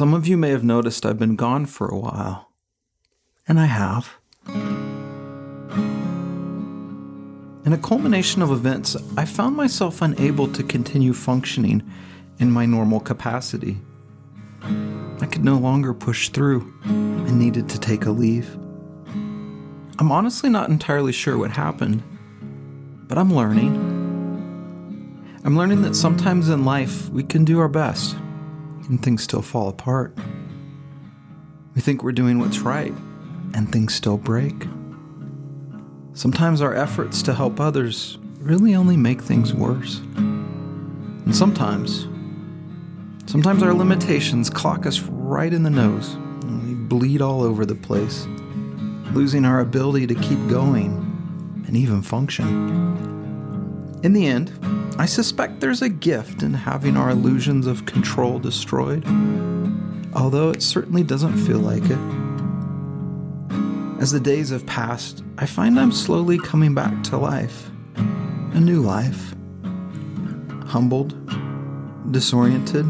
Some 0.00 0.14
of 0.14 0.26
you 0.26 0.38
may 0.38 0.48
have 0.48 0.64
noticed 0.64 1.04
I've 1.04 1.18
been 1.18 1.36
gone 1.36 1.66
for 1.66 1.86
a 1.86 1.98
while. 1.98 2.48
And 3.46 3.60
I 3.60 3.66
have. 3.66 4.16
In 7.66 7.74
a 7.74 7.76
culmination 7.76 8.40
of 8.40 8.50
events, 8.50 8.96
I 9.18 9.26
found 9.26 9.56
myself 9.56 10.00
unable 10.00 10.48
to 10.54 10.62
continue 10.62 11.12
functioning 11.12 11.82
in 12.38 12.50
my 12.50 12.64
normal 12.64 13.00
capacity. 13.00 13.76
I 14.62 15.26
could 15.30 15.44
no 15.44 15.58
longer 15.58 15.92
push 15.92 16.30
through 16.30 16.72
and 16.84 17.38
needed 17.38 17.68
to 17.68 17.78
take 17.78 18.06
a 18.06 18.10
leave. 18.10 18.56
I'm 19.98 20.10
honestly 20.10 20.48
not 20.48 20.70
entirely 20.70 21.12
sure 21.12 21.36
what 21.36 21.50
happened, 21.50 22.02
but 23.06 23.18
I'm 23.18 23.34
learning. 23.34 23.74
I'm 25.44 25.58
learning 25.58 25.82
that 25.82 25.94
sometimes 25.94 26.48
in 26.48 26.64
life 26.64 27.10
we 27.10 27.22
can 27.22 27.44
do 27.44 27.60
our 27.60 27.68
best 27.68 28.16
and 28.90 29.00
things 29.02 29.22
still 29.22 29.40
fall 29.40 29.68
apart. 29.68 30.18
We 31.76 31.80
think 31.80 32.02
we're 32.02 32.10
doing 32.12 32.40
what's 32.40 32.58
right 32.58 32.92
and 33.54 33.70
things 33.70 33.94
still 33.94 34.18
break. 34.18 34.66
Sometimes 36.12 36.60
our 36.60 36.74
efforts 36.74 37.22
to 37.22 37.32
help 37.32 37.60
others 37.60 38.18
really 38.40 38.74
only 38.74 38.96
make 38.96 39.22
things 39.22 39.54
worse. 39.54 40.00
And 40.16 41.34
sometimes, 41.34 42.08
sometimes 43.30 43.62
our 43.62 43.72
limitations 43.72 44.50
clock 44.50 44.86
us 44.86 45.00
right 45.00 45.52
in 45.52 45.62
the 45.62 45.70
nose 45.70 46.14
and 46.42 46.66
we 46.66 46.74
bleed 46.74 47.22
all 47.22 47.42
over 47.42 47.64
the 47.64 47.76
place, 47.76 48.26
losing 49.12 49.44
our 49.44 49.60
ability 49.60 50.08
to 50.08 50.16
keep 50.16 50.48
going 50.48 51.64
and 51.68 51.76
even 51.76 52.02
function. 52.02 53.19
In 54.02 54.14
the 54.14 54.26
end, 54.26 54.50
I 54.98 55.04
suspect 55.04 55.60
there's 55.60 55.82
a 55.82 55.88
gift 55.90 56.42
in 56.42 56.54
having 56.54 56.96
our 56.96 57.10
illusions 57.10 57.66
of 57.66 57.84
control 57.84 58.38
destroyed, 58.38 59.04
although 60.14 60.48
it 60.50 60.62
certainly 60.62 61.02
doesn't 61.02 61.36
feel 61.46 61.58
like 61.58 61.84
it. 61.84 61.98
As 64.00 64.12
the 64.12 64.20
days 64.20 64.48
have 64.48 64.64
passed, 64.64 65.22
I 65.36 65.44
find 65.44 65.78
I'm 65.78 65.92
slowly 65.92 66.38
coming 66.38 66.74
back 66.74 67.02
to 67.04 67.18
life. 67.18 67.70
A 67.96 68.60
new 68.60 68.80
life. 68.80 69.34
Humbled, 70.66 71.14
disoriented, 72.10 72.86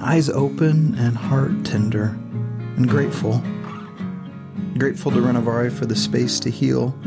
eyes 0.00 0.28
open 0.28 0.96
and 0.96 1.16
heart 1.16 1.64
tender, 1.64 2.18
and 2.76 2.88
grateful. 2.88 3.40
Grateful 4.76 5.12
to 5.12 5.18
Renovare 5.18 5.70
for 5.70 5.86
the 5.86 5.94
space 5.94 6.40
to 6.40 6.50
heal 6.50 6.98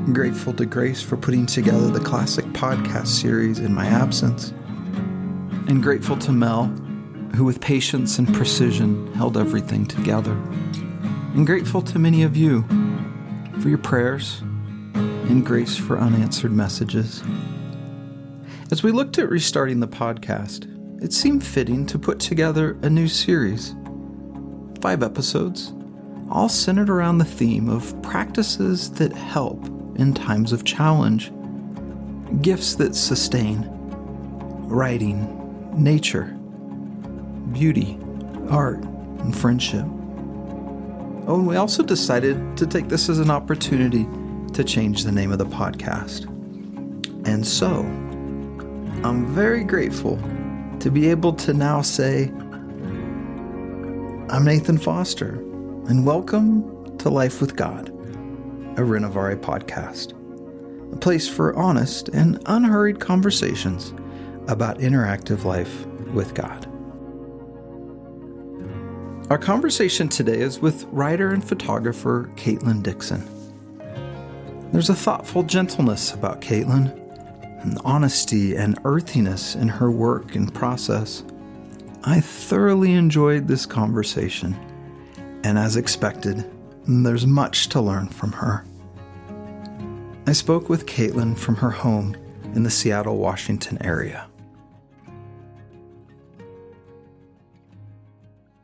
I'm 0.00 0.14
grateful 0.14 0.54
to 0.54 0.64
Grace 0.64 1.02
for 1.02 1.18
putting 1.18 1.44
together 1.44 1.88
the 1.90 2.00
classic 2.00 2.46
podcast 2.46 3.08
series 3.08 3.58
in 3.58 3.74
my 3.74 3.86
absence. 3.86 4.48
And 5.68 5.82
grateful 5.82 6.16
to 6.16 6.32
Mel, 6.32 6.64
who 7.34 7.44
with 7.44 7.60
patience 7.60 8.18
and 8.18 8.34
precision 8.34 9.12
held 9.12 9.36
everything 9.36 9.84
together. 9.84 10.32
And 11.34 11.46
grateful 11.46 11.82
to 11.82 11.98
many 11.98 12.22
of 12.22 12.34
you 12.34 12.62
for 13.60 13.68
your 13.68 13.78
prayers 13.78 14.40
and 14.94 15.44
grace 15.44 15.76
for 15.76 15.98
unanswered 15.98 16.52
messages. 16.52 17.22
As 18.70 18.82
we 18.82 18.92
looked 18.92 19.18
at 19.18 19.28
restarting 19.28 19.80
the 19.80 19.86
podcast, 19.86 20.64
it 21.04 21.12
seemed 21.12 21.44
fitting 21.44 21.84
to 21.86 21.98
put 21.98 22.18
together 22.18 22.78
a 22.80 22.88
new 22.88 23.06
series. 23.06 23.74
Five 24.80 25.02
episodes, 25.02 25.74
all 26.30 26.48
centered 26.48 26.88
around 26.88 27.18
the 27.18 27.24
theme 27.26 27.68
of 27.68 28.00
practices 28.02 28.90
that 28.92 29.12
help 29.12 29.68
in 30.00 30.14
times 30.14 30.50
of 30.52 30.64
challenge, 30.64 31.30
gifts 32.40 32.74
that 32.76 32.94
sustain, 32.94 33.68
writing, 34.66 35.36
nature, 35.76 36.34
beauty, 37.52 37.98
art, 38.48 38.82
and 39.18 39.36
friendship. 39.36 39.84
Oh, 41.26 41.34
and 41.34 41.46
we 41.46 41.56
also 41.56 41.82
decided 41.82 42.56
to 42.56 42.66
take 42.66 42.88
this 42.88 43.10
as 43.10 43.18
an 43.18 43.30
opportunity 43.30 44.08
to 44.54 44.64
change 44.64 45.04
the 45.04 45.12
name 45.12 45.32
of 45.32 45.38
the 45.38 45.44
podcast. 45.44 46.24
And 47.26 47.46
so, 47.46 47.80
I'm 49.04 49.26
very 49.34 49.64
grateful 49.64 50.16
to 50.80 50.90
be 50.90 51.10
able 51.10 51.34
to 51.34 51.52
now 51.52 51.82
say, 51.82 52.28
I'm 54.30 54.44
Nathan 54.44 54.78
Foster, 54.78 55.34
and 55.88 56.06
welcome 56.06 56.96
to 56.98 57.10
Life 57.10 57.42
with 57.42 57.54
God 57.54 57.99
a 58.76 58.82
Renovare 58.82 59.36
podcast, 59.36 60.12
a 60.92 60.96
place 60.96 61.28
for 61.28 61.56
honest 61.56 62.08
and 62.10 62.40
unhurried 62.46 63.00
conversations 63.00 63.92
about 64.48 64.78
interactive 64.78 65.44
life 65.44 65.86
with 66.14 66.34
God. 66.34 66.66
Our 69.30 69.38
conversation 69.38 70.08
today 70.08 70.40
is 70.40 70.60
with 70.60 70.84
writer 70.90 71.30
and 71.30 71.44
photographer 71.46 72.30
Katelyn 72.36 72.82
Dixon. 72.82 73.28
There's 74.72 74.90
a 74.90 74.94
thoughtful 74.94 75.42
gentleness 75.42 76.12
about 76.12 76.40
Katelyn, 76.40 76.96
an 77.62 77.76
honesty 77.84 78.56
and 78.56 78.78
earthiness 78.84 79.54
in 79.54 79.68
her 79.68 79.90
work 79.90 80.34
and 80.36 80.52
process. 80.54 81.24
I 82.04 82.20
thoroughly 82.20 82.92
enjoyed 82.92 83.46
this 83.46 83.66
conversation, 83.66 84.56
and 85.44 85.58
as 85.58 85.76
expected, 85.76 86.48
there's 86.90 87.26
much 87.26 87.68
to 87.68 87.80
learn 87.80 88.08
from 88.08 88.32
her. 88.32 88.64
I 90.26 90.32
spoke 90.32 90.68
with 90.68 90.86
Katelyn 90.86 91.36
from 91.36 91.56
her 91.56 91.70
home 91.70 92.16
in 92.54 92.62
the 92.62 92.70
Seattle, 92.70 93.18
Washington 93.18 93.78
area. 93.82 94.28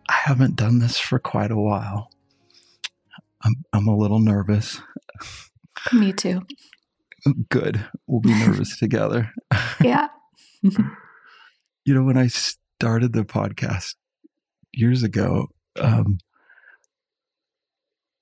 I 0.09 0.15
haven't 0.15 0.57
done 0.57 0.79
this 0.79 0.99
for 0.99 1.19
quite 1.19 1.51
a 1.51 1.57
while. 1.57 2.11
I'm, 3.43 3.55
I'm 3.73 3.87
a 3.87 3.97
little 3.97 4.21
nervous. 4.21 4.81
Me 5.93 6.13
too. 6.13 6.43
Good. 7.49 7.85
We'll 8.07 8.21
be 8.21 8.35
nervous 8.35 8.79
together. 8.79 9.33
Yeah. 9.81 10.09
you 10.63 11.95
know, 11.95 12.03
when 12.03 12.17
I 12.17 12.27
started 12.27 13.13
the 13.13 13.25
podcast 13.25 13.95
years 14.73 15.03
ago, 15.03 15.49
um, 15.81 16.19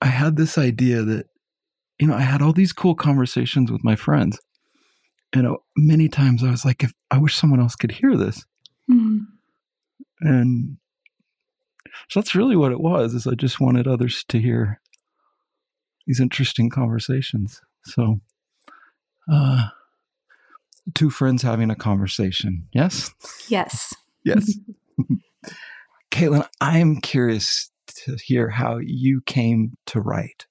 I 0.04 0.08
had 0.08 0.36
this 0.36 0.56
idea 0.56 1.02
that 1.02 1.26
you 1.98 2.06
know, 2.06 2.14
I 2.14 2.20
had 2.20 2.42
all 2.42 2.52
these 2.52 2.72
cool 2.72 2.94
conversations 2.94 3.70
with 3.70 3.84
my 3.84 3.96
friends. 3.96 4.40
And 5.32 5.46
uh, 5.46 5.56
many 5.76 6.08
times 6.08 6.42
I 6.42 6.50
was 6.50 6.64
like, 6.64 6.82
if 6.82 6.92
I 7.10 7.18
wish 7.18 7.36
someone 7.36 7.60
else 7.60 7.76
could 7.76 7.92
hear 7.92 8.16
this. 8.16 8.44
Mm. 8.90 9.20
And 10.20 10.76
so 12.08 12.20
that's 12.20 12.34
really 12.34 12.56
what 12.56 12.72
it 12.72 12.80
was, 12.80 13.14
is 13.14 13.26
I 13.26 13.34
just 13.34 13.60
wanted 13.60 13.86
others 13.86 14.24
to 14.28 14.40
hear 14.40 14.80
these 16.06 16.20
interesting 16.20 16.68
conversations. 16.70 17.60
So 17.84 18.20
uh 19.30 19.68
two 20.94 21.08
friends 21.08 21.42
having 21.42 21.70
a 21.70 21.76
conversation. 21.76 22.68
Yes? 22.72 23.10
Yes. 23.48 23.94
yes. 24.22 24.58
Katelyn, 26.10 26.46
I'm 26.60 27.00
curious 27.00 27.70
to 27.86 28.16
hear 28.22 28.50
how 28.50 28.78
you 28.78 29.20
came 29.22 29.76
to 29.86 30.00
write. 30.00 30.46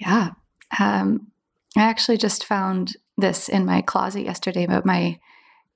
Yeah. 0.00 0.30
Um, 0.78 1.28
I 1.76 1.82
actually 1.82 2.18
just 2.18 2.44
found 2.44 2.96
this 3.16 3.48
in 3.48 3.64
my 3.64 3.82
closet 3.82 4.22
yesterday, 4.22 4.66
but 4.66 4.86
my 4.86 5.18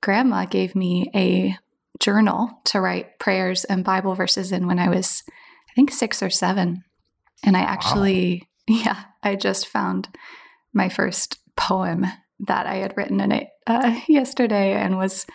grandma 0.01 0.45
gave 0.45 0.75
me 0.75 1.09
a 1.15 1.57
journal 1.99 2.61
to 2.65 2.81
write 2.81 3.19
prayers 3.19 3.63
and 3.63 3.83
Bible 3.83 4.15
verses 4.15 4.51
in 4.51 4.67
when 4.67 4.79
I 4.79 4.89
was, 4.89 5.23
I 5.69 5.73
think, 5.73 5.91
six 5.91 6.21
or 6.21 6.29
seven. 6.29 6.83
And 7.43 7.57
I 7.57 7.61
actually, 7.61 8.47
wow. 8.67 8.75
yeah, 8.85 9.03
I 9.23 9.35
just 9.35 9.67
found 9.67 10.09
my 10.73 10.89
first 10.89 11.39
poem 11.55 12.05
that 12.39 12.67
I 12.67 12.75
had 12.75 12.95
written 12.95 13.19
in 13.19 13.31
it 13.31 13.49
uh, 13.65 13.99
yesterday 14.07 14.73
and 14.73 14.97
was 14.97 15.25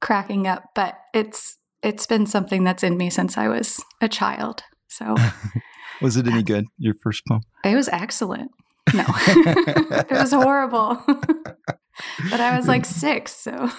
cracking 0.00 0.46
up. 0.46 0.70
But 0.74 0.98
it's 1.12 1.56
it's 1.86 2.06
been 2.06 2.26
something 2.26 2.64
that's 2.64 2.82
in 2.82 2.96
me 2.96 3.10
since 3.10 3.38
I 3.38 3.48
was 3.48 3.82
a 4.00 4.08
child. 4.08 4.64
So 4.88 5.14
Was 6.02 6.16
it 6.16 6.26
any 6.26 6.42
good, 6.42 6.66
your 6.78 6.94
first 7.02 7.22
poem? 7.26 7.40
It 7.64 7.74
was 7.74 7.88
excellent. 7.88 8.50
No, 8.92 9.04
it 9.08 10.10
was 10.10 10.32
horrible. 10.32 11.02
but 11.06 12.40
I 12.40 12.56
was 12.56 12.68
like 12.68 12.84
six, 12.84 13.34
so. 13.34 13.70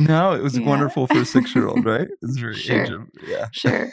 No, 0.00 0.32
it 0.32 0.42
was 0.42 0.56
yeah. 0.56 0.66
wonderful 0.66 1.06
for 1.06 1.18
a 1.18 1.24
six 1.24 1.54
year 1.54 1.66
old, 1.66 1.84
right? 1.84 2.08
It's 2.22 2.38
very 2.38 2.54
sure. 2.54 3.06
yeah. 3.26 3.48
Sure. 3.52 3.90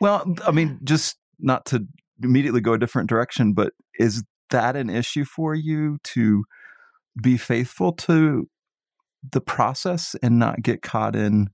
well, 0.00 0.32
I 0.46 0.52
mean, 0.52 0.78
just 0.84 1.16
not 1.40 1.66
to 1.66 1.86
immediately 2.22 2.60
go 2.60 2.74
a 2.74 2.78
different 2.78 3.08
direction, 3.08 3.52
but 3.54 3.72
is 3.98 4.22
that 4.50 4.76
an 4.76 4.90
issue 4.90 5.24
for 5.24 5.54
you 5.54 5.98
to 6.04 6.44
be 7.20 7.36
faithful 7.36 7.92
to 7.92 8.48
the 9.32 9.40
process 9.40 10.14
and 10.22 10.38
not 10.38 10.62
get 10.62 10.82
caught 10.82 11.16
in 11.16 11.48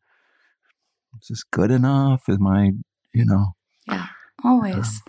is 1.20 1.28
this 1.28 1.42
good 1.44 1.70
enough? 1.70 2.22
Am 2.28 2.46
I, 2.46 2.72
you 3.12 3.24
know? 3.24 3.54
Yeah. 3.86 4.06
Always. 4.42 5.02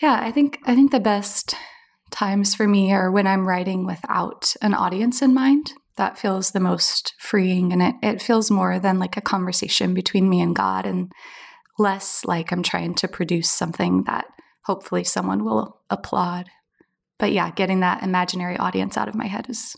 Yeah, 0.00 0.18
I 0.20 0.30
think 0.32 0.58
I 0.64 0.74
think 0.74 0.90
the 0.90 1.00
best 1.00 1.54
times 2.10 2.54
for 2.54 2.66
me 2.68 2.92
are 2.92 3.10
when 3.10 3.26
I'm 3.26 3.46
writing 3.48 3.86
without 3.86 4.54
an 4.62 4.74
audience 4.74 5.22
in 5.22 5.34
mind. 5.34 5.72
that 5.96 6.18
feels 6.18 6.50
the 6.50 6.60
most 6.60 7.14
freeing 7.18 7.72
and 7.72 7.82
it, 7.82 7.94
it 8.02 8.22
feels 8.22 8.50
more 8.50 8.78
than 8.78 8.98
like 8.98 9.16
a 9.16 9.22
conversation 9.22 9.94
between 9.94 10.28
me 10.28 10.40
and 10.40 10.54
God 10.54 10.86
and 10.86 11.10
less 11.78 12.24
like 12.24 12.52
I'm 12.52 12.62
trying 12.62 12.94
to 12.96 13.08
produce 13.08 13.50
something 13.50 14.04
that 14.04 14.26
hopefully 14.64 15.04
someone 15.04 15.44
will 15.44 15.80
applaud. 15.90 16.50
But 17.18 17.32
yeah, 17.32 17.50
getting 17.50 17.80
that 17.80 18.02
imaginary 18.02 18.56
audience 18.58 18.96
out 18.96 19.08
of 19.08 19.14
my 19.14 19.26
head 19.26 19.48
is 19.48 19.76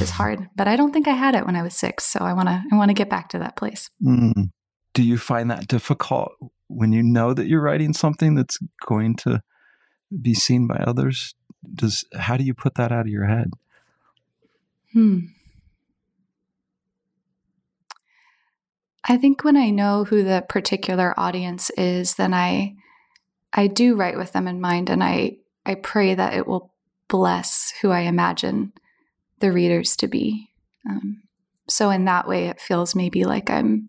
is 0.00 0.10
hard. 0.10 0.48
But 0.56 0.68
I 0.68 0.76
don't 0.76 0.92
think 0.92 1.08
I 1.08 1.12
had 1.12 1.34
it 1.34 1.44
when 1.44 1.56
I 1.56 1.62
was 1.62 1.74
six, 1.74 2.04
so 2.06 2.20
I 2.20 2.32
wanna 2.32 2.64
I 2.70 2.76
wanna 2.76 2.94
get 2.94 3.10
back 3.10 3.28
to 3.30 3.38
that 3.40 3.56
place. 3.56 3.90
Mm. 4.02 4.50
Do 4.94 5.02
you 5.02 5.18
find 5.18 5.50
that 5.50 5.68
difficult 5.68 6.32
when 6.68 6.92
you 6.92 7.02
know 7.02 7.34
that 7.34 7.46
you're 7.46 7.62
writing 7.62 7.92
something 7.92 8.34
that's 8.34 8.58
going 8.86 9.16
to 9.16 9.42
be 10.20 10.34
seen 10.34 10.66
by 10.66 10.76
others? 10.76 11.34
Does 11.74 12.04
how 12.14 12.36
do 12.36 12.44
you 12.44 12.54
put 12.54 12.74
that 12.74 12.92
out 12.92 13.06
of 13.06 13.12
your 13.12 13.26
head? 13.26 13.52
Hmm. 14.92 15.20
I 19.04 19.16
think 19.16 19.42
when 19.42 19.56
I 19.56 19.70
know 19.70 20.04
who 20.04 20.22
the 20.22 20.44
particular 20.48 21.18
audience 21.18 21.70
is, 21.70 22.14
then 22.14 22.32
I 22.34 22.76
I 23.52 23.66
do 23.66 23.96
write 23.96 24.16
with 24.16 24.32
them 24.32 24.46
in 24.46 24.60
mind 24.60 24.90
and 24.90 25.02
I 25.02 25.38
I 25.66 25.74
pray 25.74 26.14
that 26.14 26.34
it 26.34 26.46
will 26.46 26.72
bless 27.08 27.72
who 27.82 27.90
I 27.90 28.00
imagine 28.00 28.72
the 29.42 29.52
readers 29.52 29.96
to 29.96 30.08
be. 30.08 30.48
Um, 30.88 31.24
so 31.68 31.90
in 31.90 32.06
that 32.06 32.26
way 32.26 32.46
it 32.46 32.60
feels 32.60 32.94
maybe 32.94 33.24
like 33.24 33.50
I'm 33.50 33.88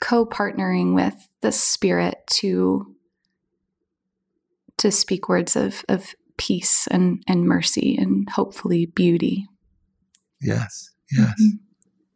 co-partnering 0.00 0.94
with 0.94 1.28
the 1.40 1.52
spirit 1.52 2.16
to 2.26 2.94
to 4.78 4.90
speak 4.90 5.28
words 5.28 5.54
of 5.54 5.84
of 5.88 6.14
peace 6.36 6.88
and 6.90 7.22
and 7.28 7.46
mercy 7.46 7.96
and 7.96 8.28
hopefully 8.30 8.86
beauty. 8.86 9.46
Yes. 10.40 10.90
Yes. 11.10 11.30
Mm-hmm. 11.40 11.56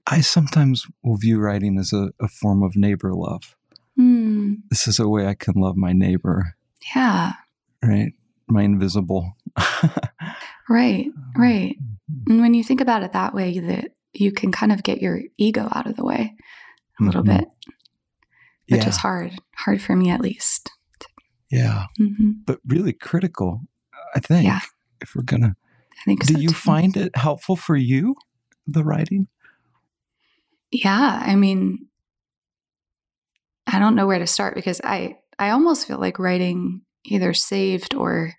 I 0.09 0.21
sometimes 0.21 0.87
will 1.05 1.17
view 1.17 1.39
writing 1.39 1.79
as 1.79 1.93
a, 1.93 2.11
a 2.21 2.27
form 2.27 2.63
of 2.63 2.77
neighbor 2.77 3.13
love. 3.15 3.57
Mm. 3.99 4.57
This 4.71 4.89
is 4.89 4.99
a 4.99 5.09
way 5.09 5.27
I 5.27 5.35
can 5.35 5.55
love 5.55 5.77
my 5.77 5.93
neighbor. 5.93 6.57
Yeah. 6.95 7.35
Right. 7.83 8.13
My 8.49 8.63
invisible. 8.63 9.37
right. 10.69 11.07
Right. 11.37 11.77
Mm-hmm. 11.77 12.33
And 12.33 12.41
when 12.41 12.55
you 12.55 12.65
think 12.65 12.81
about 12.81 13.03
it 13.03 13.13
that 13.13 13.35
way, 13.35 13.59
that 13.59 13.91
you 14.13 14.33
can 14.33 14.53
kind 14.53 14.73
of 14.73 14.83
get 14.83 15.01
your 15.01 15.21
ego 15.37 15.69
out 15.73 15.87
of 15.87 15.97
the 15.97 16.05
way 16.05 16.35
a 17.01 17.05
little 17.05 17.23
mm-hmm. 17.23 17.39
bit, 17.39 17.49
which 18.69 18.83
yeah. 18.83 18.89
is 18.89 18.97
hard, 18.97 19.33
hard 19.55 19.83
for 19.83 19.95
me 19.95 20.11
at 20.11 20.21
least. 20.21 20.71
Yeah. 21.51 21.87
Mm-hmm. 22.01 22.31
But 22.47 22.61
really 22.67 22.93
critical, 22.93 23.61
I 24.15 24.21
think, 24.21 24.45
yeah. 24.45 24.61
if 25.01 25.15
we're 25.15 25.23
going 25.23 25.43
to. 25.43 25.55
I 25.99 26.03
think 26.05 26.25
Do 26.27 26.35
so 26.35 26.41
you 26.41 26.49
too. 26.49 26.55
find 26.55 26.97
it 26.97 27.17
helpful 27.17 27.57
for 27.57 27.77
you, 27.77 28.17
the 28.67 28.85
writing? 28.85 29.29
Yeah, 30.71 31.23
I 31.25 31.37
mean, 31.37 31.87
I 33.67 33.79
don't 33.79 33.95
know 33.95 34.07
where 34.07 34.19
to 34.19 34.27
start 34.27 34.55
because 34.55 34.81
I 34.85 35.19
I 35.39 35.51
almost 35.51 35.87
feel 35.87 35.99
like 35.99 36.19
writing 36.19 36.83
either 37.05 37.35
saved 37.35 37.95
or 37.95 38.35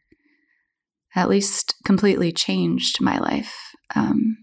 at 1.18 1.30
least 1.30 1.76
completely 1.84 2.32
changed 2.32 3.02
my 3.02 3.18
life. 3.18 3.72
Um, 3.96 4.38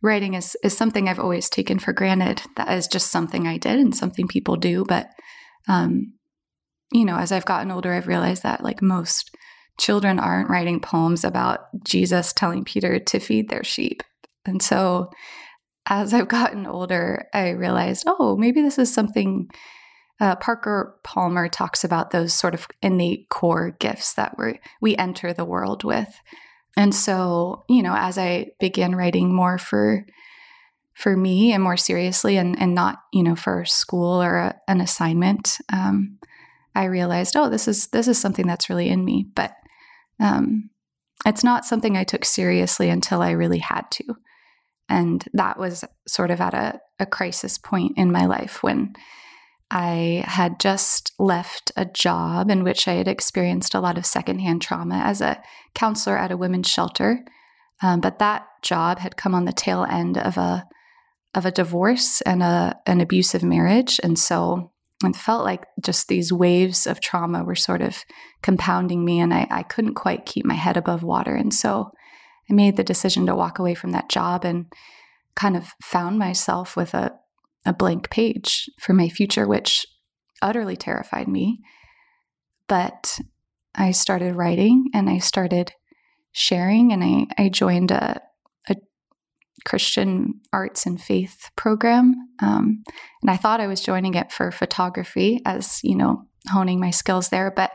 writing 0.00 0.34
is 0.34 0.56
is 0.62 0.76
something 0.76 1.08
I've 1.08 1.18
always 1.18 1.50
taken 1.50 1.78
for 1.78 1.92
granted. 1.92 2.42
That 2.56 2.72
is 2.72 2.86
just 2.86 3.10
something 3.10 3.46
I 3.46 3.58
did 3.58 3.78
and 3.80 3.94
something 3.94 4.28
people 4.28 4.56
do. 4.56 4.84
But 4.84 5.10
um, 5.66 6.14
you 6.92 7.04
know, 7.04 7.16
as 7.16 7.32
I've 7.32 7.44
gotten 7.44 7.70
older, 7.70 7.92
I've 7.92 8.06
realized 8.06 8.44
that 8.44 8.62
like 8.62 8.80
most 8.80 9.34
children 9.78 10.18
aren't 10.18 10.50
writing 10.50 10.80
poems 10.80 11.24
about 11.24 11.60
Jesus 11.84 12.32
telling 12.32 12.64
Peter 12.64 12.98
to 12.98 13.18
feed 13.18 13.48
their 13.48 13.64
sheep, 13.64 14.02
and 14.46 14.62
so 14.62 15.10
as 15.90 16.14
I've 16.14 16.28
gotten 16.28 16.66
older, 16.66 17.26
I 17.32 17.50
realized, 17.50 18.04
oh, 18.06 18.36
maybe 18.36 18.62
this 18.62 18.78
is 18.78 18.92
something. 18.92 19.48
Uh, 20.20 20.34
Parker 20.36 20.98
Palmer 21.04 21.48
talks 21.48 21.84
about 21.84 22.10
those 22.10 22.34
sort 22.34 22.54
of 22.54 22.66
innate 22.82 23.28
core 23.28 23.76
gifts 23.78 24.14
that 24.14 24.36
we 24.38 24.60
we 24.80 24.96
enter 24.96 25.32
the 25.32 25.44
world 25.44 25.84
with, 25.84 26.20
and 26.76 26.94
so 26.94 27.64
you 27.68 27.82
know, 27.82 27.94
as 27.96 28.18
I 28.18 28.52
began 28.58 28.96
writing 28.96 29.34
more 29.34 29.58
for 29.58 30.06
for 30.94 31.16
me 31.16 31.52
and 31.52 31.62
more 31.62 31.76
seriously, 31.76 32.36
and 32.36 32.60
and 32.60 32.74
not 32.74 32.98
you 33.12 33.22
know 33.22 33.36
for 33.36 33.64
school 33.64 34.22
or 34.22 34.36
a, 34.36 34.60
an 34.66 34.80
assignment, 34.80 35.58
um, 35.72 36.18
I 36.74 36.84
realized, 36.84 37.36
oh, 37.36 37.48
this 37.48 37.68
is 37.68 37.88
this 37.88 38.08
is 38.08 38.18
something 38.18 38.46
that's 38.46 38.68
really 38.68 38.88
in 38.88 39.04
me, 39.04 39.26
but 39.34 39.52
um, 40.20 40.70
it's 41.26 41.44
not 41.44 41.64
something 41.64 41.96
I 41.96 42.04
took 42.04 42.24
seriously 42.24 42.88
until 42.88 43.22
I 43.22 43.30
really 43.32 43.58
had 43.58 43.90
to. 43.92 44.14
And 44.88 45.24
that 45.34 45.58
was 45.58 45.84
sort 46.06 46.30
of 46.30 46.40
at 46.40 46.54
a, 46.54 46.80
a 46.98 47.06
crisis 47.06 47.58
point 47.58 47.92
in 47.96 48.10
my 48.10 48.26
life 48.26 48.62
when 48.62 48.94
I 49.70 50.24
had 50.26 50.58
just 50.58 51.12
left 51.18 51.72
a 51.76 51.84
job 51.84 52.50
in 52.50 52.64
which 52.64 52.88
I 52.88 52.94
had 52.94 53.08
experienced 53.08 53.74
a 53.74 53.80
lot 53.80 53.98
of 53.98 54.06
secondhand 54.06 54.62
trauma 54.62 54.96
as 54.96 55.20
a 55.20 55.42
counselor 55.74 56.16
at 56.16 56.32
a 56.32 56.36
women's 56.36 56.68
shelter. 56.68 57.24
Um, 57.82 58.00
but 58.00 58.18
that 58.18 58.46
job 58.62 58.98
had 58.98 59.16
come 59.16 59.34
on 59.34 59.44
the 59.44 59.52
tail 59.52 59.86
end 59.88 60.18
of 60.18 60.36
a 60.36 60.66
of 61.34 61.44
a 61.44 61.50
divorce 61.50 62.22
and 62.22 62.42
a 62.42 62.76
an 62.86 63.00
abusive 63.00 63.42
marriage, 63.42 64.00
and 64.02 64.18
so 64.18 64.72
it 65.04 65.14
felt 65.14 65.44
like 65.44 65.64
just 65.80 66.08
these 66.08 66.32
waves 66.32 66.86
of 66.86 67.00
trauma 67.00 67.44
were 67.44 67.54
sort 67.54 67.82
of 67.82 68.04
compounding 68.42 69.04
me, 69.04 69.20
and 69.20 69.32
I, 69.32 69.46
I 69.50 69.62
couldn't 69.62 69.94
quite 69.94 70.26
keep 70.26 70.44
my 70.44 70.54
head 70.54 70.76
above 70.76 71.02
water. 71.02 71.34
And 71.34 71.54
so 71.54 71.92
I 72.50 72.54
made 72.54 72.76
the 72.76 72.84
decision 72.84 73.26
to 73.26 73.36
walk 73.36 73.58
away 73.58 73.74
from 73.74 73.92
that 73.92 74.08
job 74.08 74.44
and 74.44 74.66
kind 75.36 75.56
of 75.56 75.74
found 75.82 76.18
myself 76.18 76.76
with 76.76 76.94
a, 76.94 77.12
a 77.66 77.72
blank 77.72 78.10
page 78.10 78.68
for 78.80 78.92
my 78.92 79.08
future, 79.08 79.46
which 79.46 79.86
utterly 80.42 80.76
terrified 80.76 81.28
me. 81.28 81.60
But 82.68 83.20
I 83.74 83.92
started 83.92 84.34
writing 84.34 84.86
and 84.94 85.08
I 85.08 85.18
started 85.18 85.72
sharing, 86.32 86.92
and 86.92 87.02
I, 87.02 87.26
I 87.42 87.48
joined 87.48 87.90
a, 87.90 88.20
a 88.68 88.76
Christian 89.64 90.40
arts 90.52 90.86
and 90.86 91.00
faith 91.00 91.50
program. 91.56 92.14
Um, 92.40 92.84
and 93.22 93.30
I 93.30 93.36
thought 93.36 93.60
I 93.60 93.66
was 93.66 93.80
joining 93.80 94.14
it 94.14 94.30
for 94.30 94.50
photography 94.50 95.40
as, 95.44 95.80
you 95.82 95.96
know, 95.96 96.26
honing 96.50 96.80
my 96.80 96.90
skills 96.90 97.30
there. 97.30 97.50
But 97.50 97.72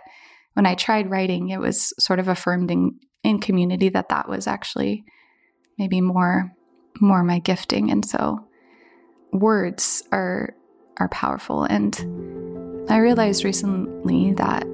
when 0.53 0.65
I 0.65 0.75
tried 0.75 1.09
writing, 1.09 1.49
it 1.49 1.59
was 1.59 1.93
sort 1.99 2.19
of 2.19 2.27
affirmed 2.27 2.71
in, 2.71 2.99
in 3.23 3.39
community 3.39 3.89
that 3.89 4.09
that 4.09 4.29
was 4.29 4.47
actually 4.47 5.03
maybe 5.77 6.01
more 6.01 6.51
more 7.01 7.23
my 7.23 7.39
gifting 7.39 7.89
and 7.89 8.05
so 8.05 8.47
words 9.33 10.03
are 10.11 10.55
are 10.97 11.09
powerful. 11.09 11.63
And 11.63 11.95
i 12.89 12.97
realized 12.97 13.43
recently 13.43 14.33
that 14.33 14.67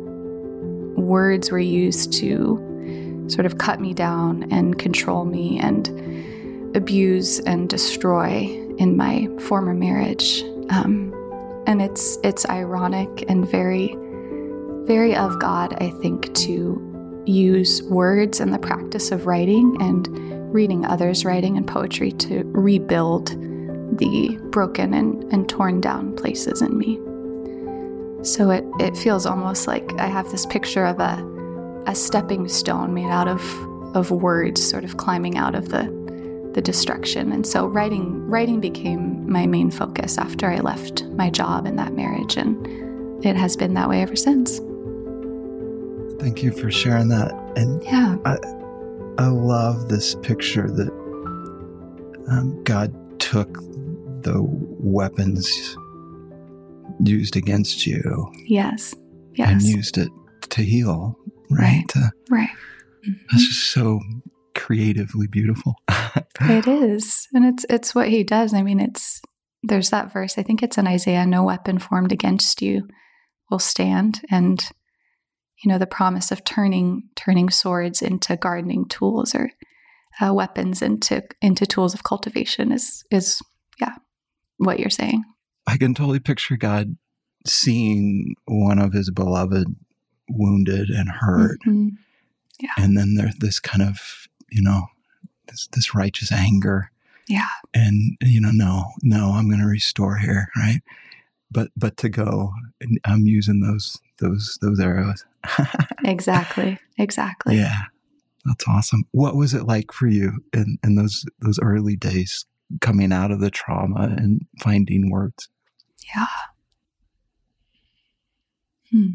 words 0.98 1.51
were 1.51 1.60
used 1.60 2.12
to 2.13 3.25
sort 3.28 3.46
of 3.46 3.58
cut 3.58 3.80
me 3.80 3.94
down 3.94 4.51
and 4.51 4.78
control 4.80 5.25
me 5.25 5.60
and 5.60 5.88
abuse 6.75 7.39
and 7.42 7.70
destroy 7.70 8.48
in 8.78 8.98
my 8.98 9.28
former 9.39 9.74
marriage. 9.74 10.44
Um, 10.70 11.13
and 11.68 11.82
it's 11.82 12.18
it's 12.24 12.50
ironic 12.50 13.25
and 13.30 13.48
very 13.48 13.96
very 14.88 15.16
of 15.16 15.39
god 15.39 15.75
i 15.82 15.89
think 16.01 16.34
to 16.34 16.84
use 17.25 17.84
words 17.84 18.39
and 18.39 18.51
the 18.51 18.58
practice 18.58 19.12
of 19.12 19.28
writing 19.28 19.78
and 19.80 20.08
reading 20.51 20.84
others' 20.84 21.25
writing 21.25 21.58
and 21.58 21.68
poetry 21.68 22.12
to 22.12 22.44
rebuild 22.46 23.30
the 24.00 24.38
broken 24.50 24.94
and, 24.94 25.32
and 25.32 25.48
torn 25.48 25.79
down 25.79 26.15
places 26.15 26.62
in 26.62 26.77
me. 26.77 26.98
So 28.24 28.50
it, 28.50 28.65
it 28.79 28.98
feels 28.98 29.25
almost 29.25 29.68
like 29.68 29.94
I 30.00 30.08
have 30.08 30.29
this 30.32 30.46
picture 30.46 30.86
of 30.86 31.00
a, 31.00 31.84
a 31.86 31.96
stepping 31.96 32.48
stone 32.48 32.94
made 32.94 33.10
out 33.10 33.27
of, 33.27 33.41
of 33.96 34.12
words 34.12 34.68
sort 34.68 34.84
of 34.84 34.98
climbing 34.98 35.38
out 35.38 35.56
of 35.56 35.70
the, 35.70 35.84
the 36.53 36.62
destruction. 36.62 37.32
And 37.32 37.46
so 37.46 37.68
writing 37.68 38.27
writing 38.27 38.60
became 38.60 39.32
my 39.32 39.46
main 39.46 39.72
focus 39.72 40.18
after 40.18 40.50
I 40.50 40.60
left 40.60 41.03
my 41.06 41.29
job 41.29 41.65
and 41.65 41.77
that 41.79 41.94
marriage 41.94 42.38
and 42.38 43.25
it 43.25 43.36
has 43.36 43.56
been 43.56 43.74
that 43.75 43.89
way 43.89 44.01
ever 44.01 44.15
since. 44.15 44.60
Thank 46.20 46.44
you 46.44 46.51
for 46.51 46.70
sharing 46.70 47.08
that. 47.10 47.32
And 47.56 47.82
yeah, 47.84 48.18
I, 48.25 48.38
I 49.18 49.27
love 49.27 49.89
this 49.89 50.15
picture 50.15 50.70
that 50.70 50.89
um, 52.29 52.62
God 52.63 52.94
took 53.20 53.58
the 54.24 54.42
weapons 54.42 55.78
used 57.04 57.36
against 57.36 57.86
you. 57.86 58.32
Yes. 58.46 58.94
Yes. 59.36 59.50
And 59.50 59.62
used 59.62 59.98
it 59.98 60.10
to 60.50 60.62
heal. 60.62 61.18
Right. 61.50 61.84
Right. 61.96 62.12
right. 62.30 62.50
Mm-hmm. 63.08 63.12
That's 63.32 63.48
just 63.48 63.72
so 63.72 64.00
creatively 64.56 65.28
beautiful. 65.28 65.76
it 66.42 66.68
is. 66.68 67.28
And 67.34 67.46
it's 67.46 67.66
it's 67.70 67.96
what 67.96 68.10
he 68.10 68.24
does. 68.24 68.54
I 68.54 68.62
mean, 68.62 68.80
it's 68.80 69.22
there's 69.64 69.90
that 69.90 70.12
verse, 70.12 70.38
I 70.38 70.44
think 70.44 70.64
it's 70.64 70.78
in 70.78 70.88
Isaiah, 70.88 71.26
no 71.26 71.44
weapon 71.44 71.80
formed 71.80 72.12
against 72.12 72.62
you 72.62 72.88
will 73.50 73.60
stand. 73.60 74.22
And 74.30 74.64
you 75.64 75.70
know 75.70 75.78
the 75.78 75.88
promise 75.88 76.32
of 76.32 76.44
turning 76.44 77.04
turning 77.16 77.50
swords 77.50 78.02
into 78.02 78.36
gardening 78.38 78.88
tools 78.88 79.36
or 79.36 79.52
uh, 80.22 80.34
weapons 80.34 80.82
into 80.82 81.24
into 81.42 81.66
tools 81.66 81.94
of 81.94 82.04
cultivation 82.04 82.72
is 82.72 83.04
is 83.12 83.42
yeah 83.80 83.96
what 84.60 84.80
you're 84.80 84.89
saying. 84.92 85.24
I 85.68 85.75
can 85.78 85.94
totally 85.94 86.20
picture 86.20 86.56
God 86.56 86.96
seeing 87.48 88.36
one 88.46 88.80
of 88.80 88.94
His 88.94 89.10
beloved 89.10 89.68
wounded 90.30 90.89
and 90.89 91.10
hurt, 91.10 91.60
Mhm. 91.66 91.98
Yeah. 92.60 92.70
and 92.78 92.96
then 92.98 93.16
there's 93.16 93.36
this 93.38 93.60
kind 93.60 93.82
of 93.82 94.28
you 94.51 94.62
know 94.62 94.88
this 95.48 95.68
this 95.74 95.96
righteous 95.96 96.32
anger, 96.32 96.92
Yeah. 97.28 97.48
and 97.74 98.18
you 98.22 98.39
know 98.42 98.51
no 98.51 98.86
no 99.01 99.32
I'm 99.34 99.48
going 99.50 99.62
to 99.62 99.66
restore 99.68 100.18
here, 100.18 100.50
right? 100.56 100.82
But 101.51 101.72
but 101.75 101.98
to 101.98 102.10
go, 102.10 102.54
I'm 103.06 103.25
using 103.25 103.62
those 103.62 103.98
those 104.20 104.58
those 104.62 104.80
arrows. 104.80 105.25
Exactly. 106.06 106.80
Exactly. 106.98 107.58
Yeah, 107.58 107.84
that's 108.46 108.66
awesome. 108.68 109.04
What 109.12 109.36
was 109.36 109.54
it 109.54 109.63
like 109.63 109.92
for 109.92 110.08
you 110.08 110.44
in, 110.54 110.78
in 110.84 110.96
those 110.96 111.25
those 111.39 111.60
early 111.60 111.96
days, 111.96 112.46
coming 112.82 113.12
out 113.12 113.32
of 113.32 113.40
the 113.40 113.52
trauma 113.52 114.14
and 114.18 114.46
finding 114.60 115.10
words? 115.10 115.50
Yeah. 116.16 116.28
Hmm. 118.92 119.10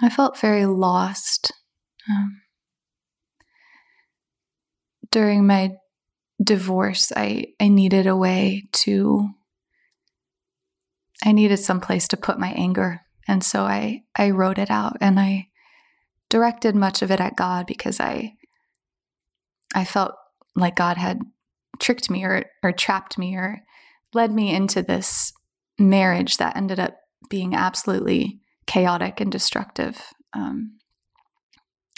I 0.00 0.08
felt 0.08 0.38
very 0.38 0.66
lost 0.66 1.52
um, 2.08 2.42
during 5.10 5.46
my 5.46 5.76
divorce. 6.42 7.12
I 7.16 7.46
I 7.60 7.68
needed 7.68 8.06
a 8.06 8.16
way 8.16 8.68
to. 8.72 9.30
I 11.24 11.32
needed 11.32 11.56
some 11.56 11.80
place 11.80 12.06
to 12.08 12.16
put 12.16 12.38
my 12.38 12.50
anger, 12.52 13.00
and 13.26 13.42
so 13.42 13.64
I 13.64 14.04
I 14.16 14.30
wrote 14.30 14.58
it 14.58 14.70
out, 14.70 14.96
and 15.00 15.18
I 15.18 15.48
directed 16.28 16.76
much 16.76 17.02
of 17.02 17.10
it 17.10 17.20
at 17.20 17.36
God 17.36 17.66
because 17.66 17.98
I 17.98 18.34
I 19.74 19.84
felt 19.84 20.12
like 20.54 20.76
God 20.76 20.96
had 20.96 21.20
tricked 21.78 22.10
me 22.10 22.24
or 22.24 22.44
or 22.62 22.72
trapped 22.72 23.18
me 23.18 23.34
or 23.36 23.60
led 24.14 24.32
me 24.32 24.54
into 24.54 24.82
this 24.82 25.32
marriage 25.78 26.38
that 26.38 26.56
ended 26.56 26.80
up 26.80 26.96
being 27.28 27.54
absolutely 27.54 28.40
chaotic 28.66 29.20
and 29.20 29.30
destructive. 29.30 30.12
Um, 30.34 30.78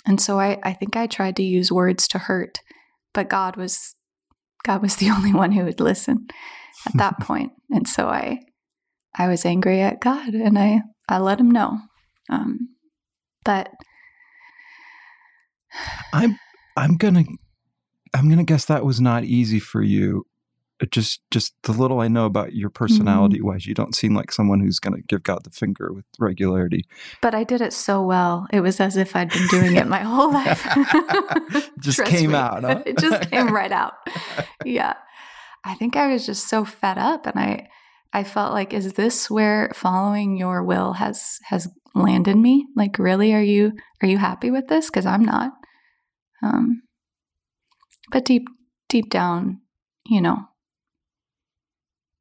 and 0.06 0.20
so 0.20 0.40
I, 0.40 0.58
I 0.62 0.72
think 0.72 0.96
I 0.96 1.06
tried 1.06 1.36
to 1.36 1.42
use 1.42 1.70
words 1.70 2.08
to 2.08 2.18
hurt, 2.18 2.60
but 3.12 3.28
God 3.28 3.56
was 3.56 3.94
God 4.64 4.82
was 4.82 4.96
the 4.96 5.10
only 5.16 5.32
one 5.32 5.52
who 5.52 5.64
would 5.64 5.80
listen 5.80 6.28
at 6.86 6.96
that 6.96 7.20
point. 7.20 7.52
And 7.70 7.86
so 7.88 8.08
I 8.08 8.40
I 9.14 9.28
was 9.28 9.44
angry 9.44 9.80
at 9.80 10.00
God 10.00 10.34
and 10.34 10.58
I, 10.58 10.82
I 11.08 11.18
let 11.18 11.40
him 11.40 11.50
know. 11.50 11.78
Um, 12.28 12.70
but 13.44 13.70
I'm 16.12 16.38
I'm 16.76 16.96
gonna 16.96 17.24
I'm 18.14 18.28
gonna 18.28 18.44
guess 18.44 18.64
that 18.66 18.84
was 18.84 19.00
not 19.00 19.24
easy 19.24 19.60
for 19.60 19.82
you. 19.82 20.26
Just 20.90 21.20
just 21.30 21.54
the 21.64 21.72
little 21.72 22.00
I 22.00 22.08
know 22.08 22.24
about 22.24 22.54
your 22.54 22.70
personality 22.70 23.42
wise, 23.42 23.66
you 23.66 23.74
don't 23.74 23.94
seem 23.94 24.14
like 24.14 24.32
someone 24.32 24.60
who's 24.60 24.78
gonna 24.78 25.02
give 25.02 25.22
God 25.22 25.44
the 25.44 25.50
finger 25.50 25.92
with 25.92 26.06
regularity. 26.18 26.86
but 27.20 27.34
I 27.34 27.44
did 27.44 27.60
it 27.60 27.74
so 27.74 28.02
well. 28.02 28.46
It 28.50 28.60
was 28.62 28.80
as 28.80 28.96
if 28.96 29.14
I'd 29.14 29.28
been 29.30 29.46
doing 29.48 29.76
it 29.76 29.86
my 29.86 30.00
whole 30.00 30.32
life. 30.32 30.62
Just 31.80 31.96
Trust 31.98 32.10
came 32.10 32.30
me. 32.30 32.36
out, 32.38 32.62
huh? 32.62 32.82
it 32.86 32.96
just 32.98 33.30
came 33.30 33.52
right 33.52 33.72
out. 33.72 33.94
Yeah. 34.64 34.94
I 35.64 35.74
think 35.74 35.96
I 35.96 36.10
was 36.12 36.24
just 36.24 36.48
so 36.48 36.64
fed 36.64 36.96
up 36.96 37.26
and 37.26 37.38
I 37.38 37.68
I 38.14 38.24
felt 38.24 38.54
like 38.54 38.72
is 38.72 38.94
this 38.94 39.30
where 39.30 39.70
following 39.74 40.36
your 40.38 40.64
will 40.64 40.94
has 40.94 41.38
has 41.44 41.68
landed 41.94 42.36
me? 42.36 42.66
Like 42.74 42.98
really 42.98 43.34
are 43.34 43.42
you 43.42 43.72
are 44.02 44.08
you 44.08 44.16
happy 44.16 44.50
with 44.50 44.68
this 44.68 44.88
cuz 44.88 45.04
I'm 45.04 45.24
not. 45.24 45.52
Um 46.42 46.82
but 48.10 48.24
deep 48.24 48.48
deep 48.88 49.10
down, 49.10 49.60
you 50.06 50.20
know, 50.20 50.48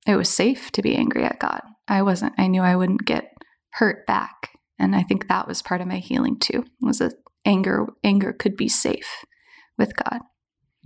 it 0.07 0.15
was 0.15 0.29
safe 0.29 0.71
to 0.71 0.81
be 0.81 0.95
angry 0.95 1.23
at 1.23 1.39
God. 1.39 1.61
I 1.87 2.01
wasn't 2.01 2.33
I 2.37 2.47
knew 2.47 2.61
I 2.61 2.75
wouldn't 2.75 3.05
get 3.05 3.33
hurt 3.71 4.05
back. 4.07 4.51
And 4.77 4.95
I 4.95 5.03
think 5.03 5.27
that 5.27 5.47
was 5.47 5.61
part 5.61 5.81
of 5.81 5.87
my 5.87 5.97
healing 5.97 6.39
too. 6.39 6.65
Was 6.81 6.99
that 6.99 7.13
anger 7.45 7.87
anger 8.03 8.33
could 8.33 8.55
be 8.55 8.69
safe 8.69 9.25
with 9.77 9.95
God. 9.95 10.19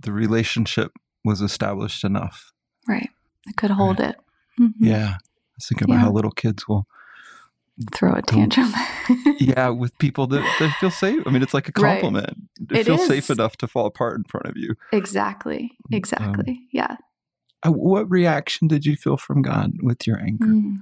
The 0.00 0.12
relationship 0.12 0.92
was 1.24 1.40
established 1.40 2.04
enough. 2.04 2.52
Right. 2.88 3.10
I 3.48 3.52
could 3.52 3.70
hold 3.70 4.00
it. 4.00 4.16
Mhm. 4.60 4.72
Yeah. 4.80 5.14
I 5.16 5.56
was 5.56 5.68
thinking 5.68 5.86
about 5.86 5.94
Yeah. 5.94 6.00
how 6.00 6.12
little 6.12 6.30
kids 6.30 6.66
will 6.68 6.86
Throw 7.92 8.12
a 8.12 8.22
tantrum. 8.22 8.72
yeah, 9.40 9.68
with 9.68 9.96
people 9.98 10.28
that 10.28 10.56
they 10.60 10.70
feel 10.80 10.92
safe. 10.92 11.20
I 11.26 11.30
mean, 11.30 11.42
it's 11.42 11.54
like 11.54 11.68
a 11.68 11.72
Right. 11.80 12.00
compliment. 12.00 12.36
It, 12.70 12.78
It 12.80 12.84
feels 12.84 13.06
safe 13.06 13.30
enough 13.30 13.56
to 13.58 13.66
fall 13.66 13.86
apart 13.86 14.16
in 14.16 14.24
front 14.24 14.46
of 14.46 14.56
you. 14.56 14.74
exactly. 14.92 15.72
Exactly. 15.90 16.68
yeah. 16.72 16.96
Uh, 17.66 17.72
what 17.72 18.08
reaction 18.10 18.68
did 18.68 18.86
you 18.86 18.94
feel 18.94 19.16
from 19.16 19.42
God 19.42 19.72
with 19.82 20.06
your 20.06 20.20
anger? 20.20 20.46
Mm. 20.46 20.76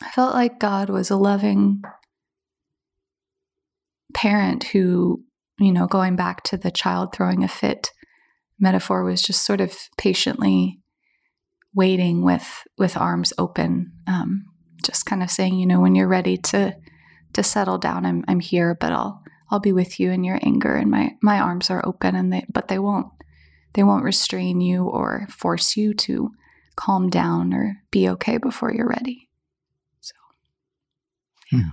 I 0.00 0.10
felt 0.10 0.34
like 0.34 0.58
God 0.58 0.90
was 0.90 1.10
a 1.10 1.16
loving 1.16 1.82
parent 4.14 4.64
who, 4.64 5.24
you 5.58 5.72
know, 5.72 5.86
going 5.86 6.16
back 6.16 6.42
to 6.44 6.56
the 6.56 6.70
child 6.72 7.14
throwing 7.14 7.44
a 7.44 7.48
fit 7.48 7.92
metaphor 8.58 9.04
was 9.04 9.22
just 9.22 9.44
sort 9.44 9.60
of 9.60 9.76
patiently 9.96 10.80
waiting 11.74 12.22
with 12.22 12.66
with 12.78 12.96
arms 12.96 13.32
open, 13.38 13.92
um, 14.06 14.46
just 14.84 15.06
kind 15.06 15.22
of 15.22 15.30
saying, 15.30 15.58
you 15.58 15.66
know, 15.66 15.80
when 15.80 15.94
you're 15.94 16.08
ready 16.08 16.36
to 16.36 16.76
to 17.34 17.42
settle 17.42 17.78
down, 17.78 18.04
I'm 18.06 18.24
I'm 18.28 18.40
here, 18.40 18.74
but 18.74 18.92
I'll 18.92 19.22
I'll 19.50 19.60
be 19.60 19.72
with 19.72 20.00
you 20.00 20.10
in 20.10 20.24
your 20.24 20.38
anger, 20.42 20.74
and 20.74 20.90
my 20.90 21.16
my 21.22 21.38
arms 21.38 21.70
are 21.70 21.84
open, 21.86 22.14
and 22.14 22.32
they 22.32 22.44
but 22.52 22.68
they 22.68 22.78
won't 22.78 23.08
they 23.74 23.82
won't 23.82 24.04
restrain 24.04 24.60
you 24.60 24.84
or 24.84 25.26
force 25.30 25.76
you 25.76 25.94
to 25.94 26.30
calm 26.76 27.08
down 27.10 27.52
or 27.54 27.82
be 27.90 28.08
okay 28.08 28.38
before 28.38 28.72
you're 28.72 28.88
ready. 28.88 29.28
So, 30.00 30.14
yeah. 31.52 31.70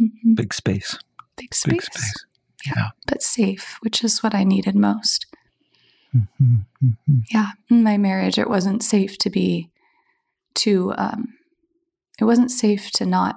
Mhm. 0.00 0.34
Big 0.36 0.52
space. 0.54 0.98
Big 1.36 1.54
space, 1.54 1.72
Big 1.72 1.82
space. 1.82 2.26
Yeah. 2.66 2.90
but 3.06 3.22
safe, 3.22 3.76
which 3.82 4.02
is 4.02 4.22
what 4.22 4.34
I 4.34 4.42
needed 4.44 4.74
most. 4.74 5.26
Mhm, 6.14 6.66
mhm. 6.82 7.22
Yeah, 7.32 7.50
in 7.70 7.82
my 7.82 7.98
marriage, 7.98 8.38
it 8.38 8.48
wasn't 8.48 8.82
safe 8.82 9.18
to 9.18 9.30
be 9.30 9.70
to. 10.56 10.92
Um, 10.96 11.34
it 12.20 12.24
wasn't 12.24 12.50
safe 12.50 12.90
to 12.92 13.06
not 13.06 13.36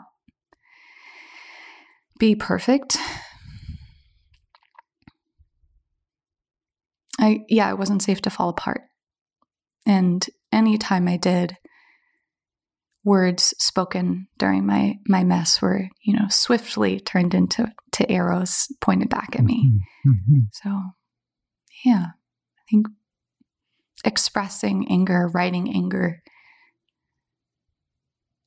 be 2.20 2.36
perfect. 2.36 2.98
I 7.20 7.40
yeah, 7.50 7.70
it 7.72 7.80
wasn't 7.80 8.04
safe 8.04 8.22
to 8.22 8.30
fall 8.30 8.50
apart. 8.50 8.82
And 9.86 10.26
anytime 10.52 11.08
I 11.08 11.18
did, 11.18 11.58
words 13.04 13.54
spoken 13.58 14.28
during 14.38 14.66
my 14.66 15.00
my 15.08 15.24
mess 15.24 15.62
were 15.62 15.88
you 16.04 16.14
know 16.14 16.28
swiftly 16.30 17.00
turned 17.00 17.34
into 17.34 17.72
to 17.94 18.12
arrows 18.12 18.68
pointed 18.82 19.10
back 19.10 19.30
at 19.36 19.44
me. 19.44 19.72
Mhm, 20.06 20.14
mhm. 20.30 20.48
So, 20.52 20.82
yeah, 21.84 22.08
I 22.68 22.72
think 22.72 22.88
expressing 24.04 24.88
anger, 24.92 25.28
writing 25.34 25.74
anger 25.74 26.22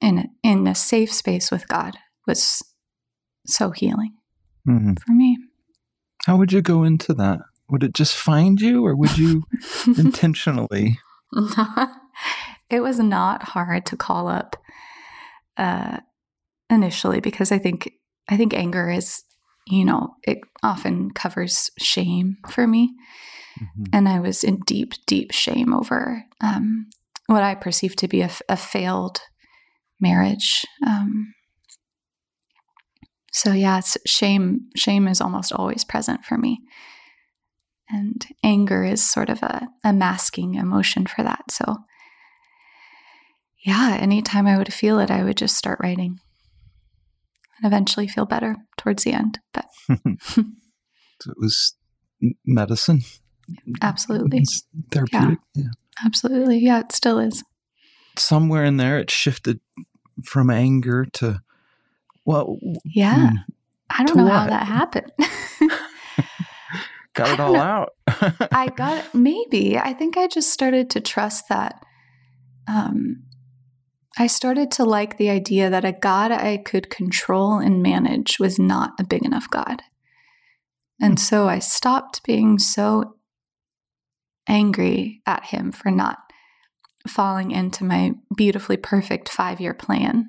in 0.00 0.29
in 0.43 0.67
a 0.67 0.75
safe 0.75 1.12
space 1.12 1.50
with 1.50 1.69
God 1.69 1.97
was 2.27 2.62
so 3.47 3.71
healing 3.71 4.15
Mhm. 4.69 4.99
for 5.00 5.12
me. 5.12 5.39
How 6.27 6.37
would 6.37 6.53
you 6.53 6.61
go 6.61 6.85
into 6.85 7.15
that? 7.15 7.41
Would 7.71 7.83
it 7.83 7.95
just 7.95 8.15
find 8.15 8.61
you, 8.61 8.85
or 8.85 8.95
would 8.95 9.17
you 9.17 9.45
intentionally? 9.97 10.99
it 12.71 12.81
was 12.81 12.99
not 12.99 13.43
hard 13.43 13.87
to 13.87 13.97
call 13.97 14.29
up 14.29 14.57
uh, 15.57 16.00
initially 16.69 17.21
because 17.21 17.50
I 17.53 17.59
think 17.59 17.93
I 18.29 18.37
think 18.37 18.53
anger 18.55 18.91
is 18.91 19.23
you 19.71 19.85
know 19.85 20.15
it 20.27 20.39
often 20.62 21.11
covers 21.11 21.71
shame 21.79 22.37
for 22.49 22.67
me. 22.67 22.95
Mhm. 23.59 23.89
and 23.93 24.09
I 24.09 24.21
was 24.21 24.43
in 24.45 24.61
deep, 24.61 24.95
deep 25.07 25.33
shame 25.33 25.75
over 25.75 26.25
um, 26.41 26.87
what 27.27 27.43
I 27.43 27.55
perceived 27.55 27.99
to 27.99 28.09
be 28.09 28.23
a 28.23 28.57
failed 28.57 29.21
marriage. 30.00 30.65
Um, 30.87 31.35
so 33.33 33.53
yeah, 33.53 33.79
it's 33.79 33.97
shame. 34.07 34.71
Shame 34.77 35.07
is 35.07 35.21
almost 35.21 35.53
always 35.53 35.85
present 35.85 36.25
for 36.25 36.39
me, 36.39 36.61
and 37.89 38.27
anger 38.43 38.85
is 38.85 39.03
sort 39.09 39.29
of 39.29 39.43
a, 39.43 39.69
a 39.85 39.93
masking 39.93 40.55
emotion 40.55 41.07
for 41.07 41.23
that. 41.23 41.50
So 41.50 41.77
yeah, 43.65 43.99
anytime 44.00 44.47
I 44.47 44.57
would 44.57 44.73
feel 44.73 44.99
it, 45.00 45.11
I 45.11 45.23
would 45.23 45.37
just 45.37 45.57
start 45.57 45.81
writing, 45.83 46.19
and 47.62 47.67
eventually 47.73 48.07
feel 48.09 48.26
better 48.26 48.57
towards 48.76 49.05
the 49.05 49.12
end. 49.12 49.38
But 49.52 49.67
So 51.23 51.33
it 51.33 51.37
was 51.38 51.75
medicine. 52.47 53.02
absolutely, 53.83 54.38
It's 54.38 54.64
therapeutic. 54.90 55.38
Yeah. 55.55 55.64
absolutely, 56.05 56.59
yeah, 56.59 56.81
it 56.81 56.93
still 56.93 57.19
is. 57.19 57.45
Somewhere 58.17 58.64
in 58.64 58.76
there, 58.79 58.99
it 58.99 59.11
shifted 59.11 59.61
from 60.25 60.50
anger 60.50 61.05
to 61.14 61.40
well. 62.25 62.59
Yeah. 62.85 63.31
hmm, 63.31 63.37
I 63.90 64.05
don't 64.05 64.17
know 64.17 64.29
how 64.29 64.47
that 64.47 64.67
happened. 64.67 65.12
Got 67.14 67.31
it 67.35 67.40
all 67.40 67.55
know. 67.55 67.61
out. 67.61 67.88
I 68.52 68.69
got 68.76 69.14
maybe. 69.14 69.76
I 69.76 69.93
think 69.95 70.17
I 70.17 70.26
just 70.29 70.50
started 70.50 70.90
to 70.90 71.00
trust 71.00 71.49
that. 71.49 71.85
Um, 72.69 73.25
I 74.21 74.27
started 74.27 74.71
to 74.73 74.85
like 74.85 75.17
the 75.17 75.31
idea 75.31 75.71
that 75.71 75.87
a 75.87 75.93
God 75.93 76.31
I 76.31 76.59
could 76.59 76.91
control 76.91 77.55
and 77.55 77.83
manage 77.83 78.39
was 78.39 78.59
not 78.59 78.93
a 79.00 79.03
big 79.03 79.25
enough 79.25 79.49
God. 79.49 79.81
And 81.00 81.15
hmm. 81.15 81.23
so 81.23 81.49
I 81.49 81.59
stopped 81.59 82.23
being 82.23 82.59
so 82.59 83.17
angry 84.47 85.23
at 85.25 85.47
him 85.47 85.73
for 85.73 85.91
not 85.91 86.19
falling 87.09 87.50
into 87.50 87.83
my 87.83 88.12
beautifully 88.37 88.77
perfect 88.77 89.31
five 89.31 89.59
year 89.59 89.73
plan. 89.73 90.29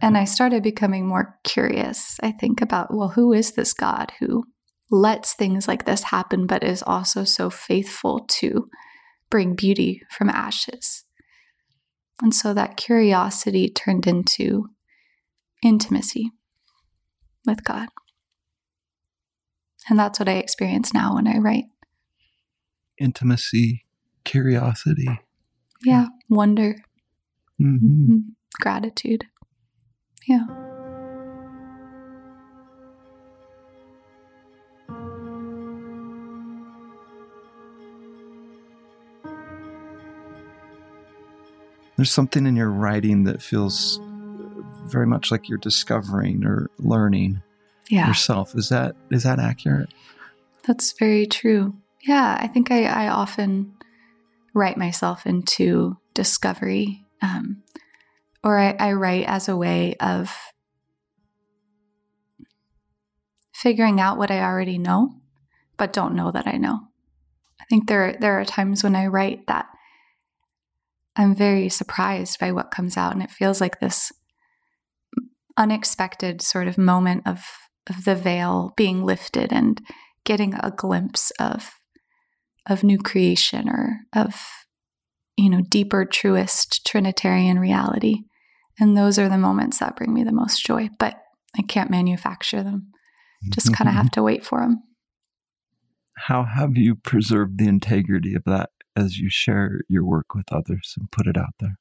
And 0.00 0.16
I 0.16 0.24
started 0.24 0.62
becoming 0.62 1.06
more 1.06 1.38
curious, 1.44 2.18
I 2.22 2.32
think, 2.32 2.62
about 2.62 2.94
well, 2.94 3.10
who 3.10 3.34
is 3.34 3.52
this 3.52 3.74
God 3.74 4.10
who 4.20 4.44
lets 4.90 5.34
things 5.34 5.68
like 5.68 5.84
this 5.84 6.04
happen, 6.04 6.46
but 6.46 6.64
is 6.64 6.82
also 6.82 7.24
so 7.24 7.50
faithful 7.50 8.24
to 8.38 8.70
bring 9.28 9.54
beauty 9.54 10.02
from 10.10 10.30
ashes? 10.30 11.04
And 12.22 12.34
so 12.34 12.52
that 12.54 12.76
curiosity 12.76 13.68
turned 13.68 14.06
into 14.06 14.68
intimacy 15.62 16.30
with 17.46 17.64
God. 17.64 17.88
And 19.88 19.98
that's 19.98 20.18
what 20.20 20.28
I 20.28 20.34
experience 20.34 20.92
now 20.92 21.14
when 21.14 21.26
I 21.26 21.38
write. 21.38 21.64
Intimacy, 22.98 23.86
curiosity, 24.24 25.08
Yeah, 25.82 26.08
wonder, 26.28 26.76
hmm 27.58 27.76
mhm, 27.76 28.20
gratitude. 28.60 29.24
Yeah. 30.28 30.69
There's 42.00 42.10
something 42.10 42.46
in 42.46 42.56
your 42.56 42.70
writing 42.70 43.24
that 43.24 43.42
feels 43.42 44.00
very 44.86 45.06
much 45.06 45.30
like 45.30 45.50
you're 45.50 45.58
discovering 45.58 46.46
or 46.46 46.70
learning 46.78 47.42
Yeah. 47.90 48.06
yourself. 48.06 48.54
Is 48.54 48.70
that 48.70 48.96
is 49.10 49.24
that 49.24 49.38
accurate? 49.38 49.92
That's 50.66 50.92
very 50.92 51.26
true. 51.26 51.74
Yeah, 52.00 52.38
I 52.40 52.46
think 52.46 52.70
I, 52.70 52.86
I 52.86 53.08
often 53.08 53.74
write 54.54 54.78
myself 54.78 55.26
into 55.26 55.98
discovery, 56.14 57.04
um, 57.20 57.64
or 58.42 58.58
I, 58.58 58.74
I 58.80 58.92
write 58.94 59.26
as 59.26 59.46
a 59.46 59.54
way 59.54 59.94
of 60.00 60.34
figuring 63.52 64.00
out 64.00 64.16
what 64.16 64.30
I 64.30 64.40
already 64.40 64.78
know, 64.78 65.16
but 65.76 65.92
don't 65.92 66.14
know 66.14 66.30
that 66.30 66.46
I 66.46 66.56
know. 66.56 66.80
I 67.60 67.64
think 67.68 67.88
there 67.88 68.16
there 68.18 68.40
are 68.40 68.46
times 68.46 68.82
when 68.82 68.96
I 68.96 69.06
write 69.06 69.46
that 69.48 69.66
I'm 71.16 71.34
very 71.34 71.68
surprised 71.68 72.38
by 72.38 72.52
what 72.52 72.70
comes 72.70 72.96
out, 72.96 73.12
and 73.12 73.22
it 73.22 73.30
feels 73.30 73.60
like 73.60 73.80
this 73.80 74.12
unexpected 75.56 76.40
sort 76.40 76.68
of 76.68 76.78
moment 76.78 77.22
of 77.26 77.44
of 77.88 78.04
the 78.04 78.14
veil 78.14 78.72
being 78.76 79.04
lifted 79.04 79.52
and 79.52 79.80
getting 80.24 80.54
a 80.54 80.70
glimpse 80.70 81.32
of 81.40 81.72
of 82.68 82.84
new 82.84 82.98
creation 82.98 83.68
or 83.68 84.00
of 84.14 84.40
you 85.36 85.50
know 85.50 85.60
deeper 85.68 86.04
truest 86.04 86.86
trinitarian 86.86 87.58
reality. 87.58 88.18
And 88.78 88.96
those 88.96 89.18
are 89.18 89.28
the 89.28 89.36
moments 89.36 89.78
that 89.78 89.96
bring 89.96 90.14
me 90.14 90.24
the 90.24 90.32
most 90.32 90.64
joy 90.64 90.88
but 90.98 91.16
i 91.58 91.62
can't 91.62 91.90
manufacture 91.90 92.62
them. 92.62 92.92
Just 93.50 93.74
kind 93.74 93.88
of 93.88 93.94
have 93.94 94.10
to 94.12 94.22
wait 94.22 94.44
for 94.44 94.60
them 94.60 94.82
How 96.16 96.44
have 96.44 96.76
you 96.76 96.94
preserved 96.94 97.58
the 97.58 97.68
integrity 97.68 98.34
of 98.34 98.44
that 98.44 98.70
as 98.96 99.18
you 99.18 99.28
share 99.30 99.80
your 99.88 100.04
work 100.04 100.34
with 100.34 100.52
others 100.52 100.94
and 100.98 101.10
put 101.10 101.26
it 101.26 101.36
out 101.36 101.54
there? 101.60 101.76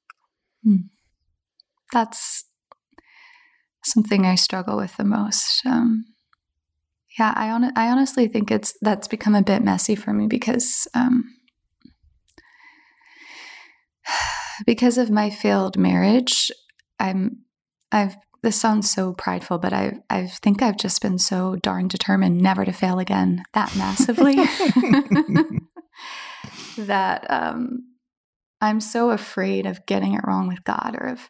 that's 1.92 2.46
something 3.84 4.26
i 4.26 4.36
struggle 4.36 4.78
with 4.78 4.96
the 4.98 5.04
most 5.04 5.66
um, 5.66 6.06
yeah 7.18 7.34
I, 7.36 7.48
hon- 7.48 7.74
I 7.76 7.90
honestly 7.90 8.28
think 8.28 8.52
it's 8.52 8.76
that's 8.82 9.08
become 9.08 9.36
a 9.36 9.42
bit 9.42 9.64
messy 9.64 9.96
for 9.96 10.14
me 10.14 10.28
because 10.28 10.88
um, 10.94 11.24
because 14.66 14.98
of 14.98 15.10
my 15.10 15.30
failed 15.30 15.78
marriage 15.78 16.52
i'm 17.00 17.40
i've 17.92 18.18
this 18.42 18.60
sounds 18.60 18.90
so 18.90 19.14
prideful 19.14 19.58
but 19.58 19.74
i 19.74 19.94
i 20.10 20.28
think 20.28 20.62
i've 20.62 20.78
just 20.78 21.02
been 21.02 21.18
so 21.18 21.56
darn 21.58 21.88
determined 21.88 22.40
never 22.40 22.66
to 22.66 22.72
fail 22.74 23.00
again 23.00 23.44
that 23.54 23.76
massively 23.78 24.36
that 26.78 27.30
um 27.30 27.80
i'm 28.62 28.80
so 28.80 29.12
afraid 29.12 29.66
of 29.66 29.86
getting 29.86 30.14
it 30.14 30.22
wrong 30.26 30.48
with 30.48 30.64
god 30.64 30.96
or 31.00 31.08
of 31.08 31.30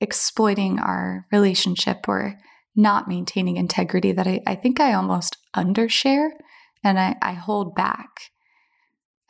exploiting 0.00 0.78
our 0.78 1.26
relationship 1.32 2.08
or 2.08 2.38
not 2.76 3.08
maintaining 3.08 3.56
integrity 3.56 4.12
that 4.12 4.26
I, 4.26 4.40
I 4.46 4.54
think 4.54 4.78
I 4.78 4.92
almost 4.92 5.36
undershare 5.56 6.28
and 6.84 6.98
I, 6.98 7.16
I 7.20 7.32
hold 7.32 7.74
back. 7.74 8.08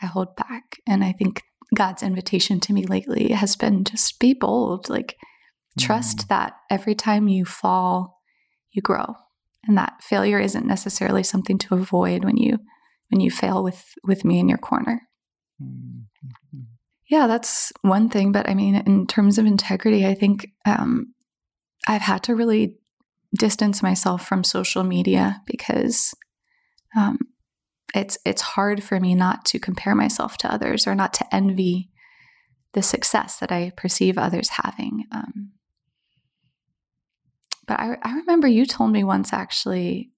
I 0.02 0.06
hold 0.06 0.36
back. 0.36 0.76
And 0.86 1.02
I 1.02 1.12
think 1.12 1.42
God's 1.74 2.02
invitation 2.02 2.60
to 2.60 2.74
me 2.74 2.84
lately 2.84 3.32
has 3.32 3.56
been 3.56 3.84
just 3.84 4.20
be 4.20 4.34
bold. 4.34 4.90
Like 4.90 5.16
trust 5.78 6.28
that 6.28 6.54
every 6.70 6.94
time 6.94 7.28
you 7.28 7.46
fall, 7.46 8.20
you 8.70 8.82
grow. 8.82 9.14
And 9.66 9.78
that 9.78 10.02
failure 10.02 10.38
isn't 10.38 10.66
necessarily 10.66 11.22
something 11.22 11.58
to 11.58 11.74
avoid 11.74 12.24
when 12.24 12.36
you 12.36 12.58
when 13.08 13.20
you 13.20 13.30
fail 13.30 13.64
with 13.64 13.94
with 14.04 14.24
me 14.24 14.38
in 14.38 14.48
your 14.48 14.58
corner. 14.58 15.07
Mhm. 15.62 16.04
Yeah, 17.08 17.26
that's 17.26 17.72
one 17.82 18.08
thing. 18.10 18.32
But 18.32 18.48
I 18.48 18.54
mean, 18.54 18.74
in 18.74 19.06
terms 19.06 19.38
of 19.38 19.46
integrity, 19.46 20.06
I 20.06 20.14
think 20.14 20.52
um, 20.66 21.14
I've 21.86 22.02
had 22.02 22.22
to 22.24 22.34
really 22.34 22.76
distance 23.36 23.82
myself 23.82 24.26
from 24.26 24.44
social 24.44 24.84
media 24.84 25.40
because 25.46 26.14
um, 26.96 27.18
it's 27.94 28.18
it's 28.24 28.42
hard 28.42 28.82
for 28.82 29.00
me 29.00 29.14
not 29.14 29.44
to 29.46 29.58
compare 29.58 29.94
myself 29.94 30.36
to 30.38 30.52
others 30.52 30.86
or 30.86 30.94
not 30.94 31.14
to 31.14 31.34
envy 31.34 31.90
the 32.74 32.82
success 32.82 33.38
that 33.38 33.50
I 33.50 33.72
perceive 33.76 34.18
others 34.18 34.50
having. 34.50 35.04
Um, 35.10 35.52
but 37.66 37.80
I, 37.80 37.96
I 38.02 38.14
remember 38.16 38.46
you 38.46 38.66
told 38.66 38.92
me 38.92 39.04
once, 39.04 39.32
actually. 39.32 40.10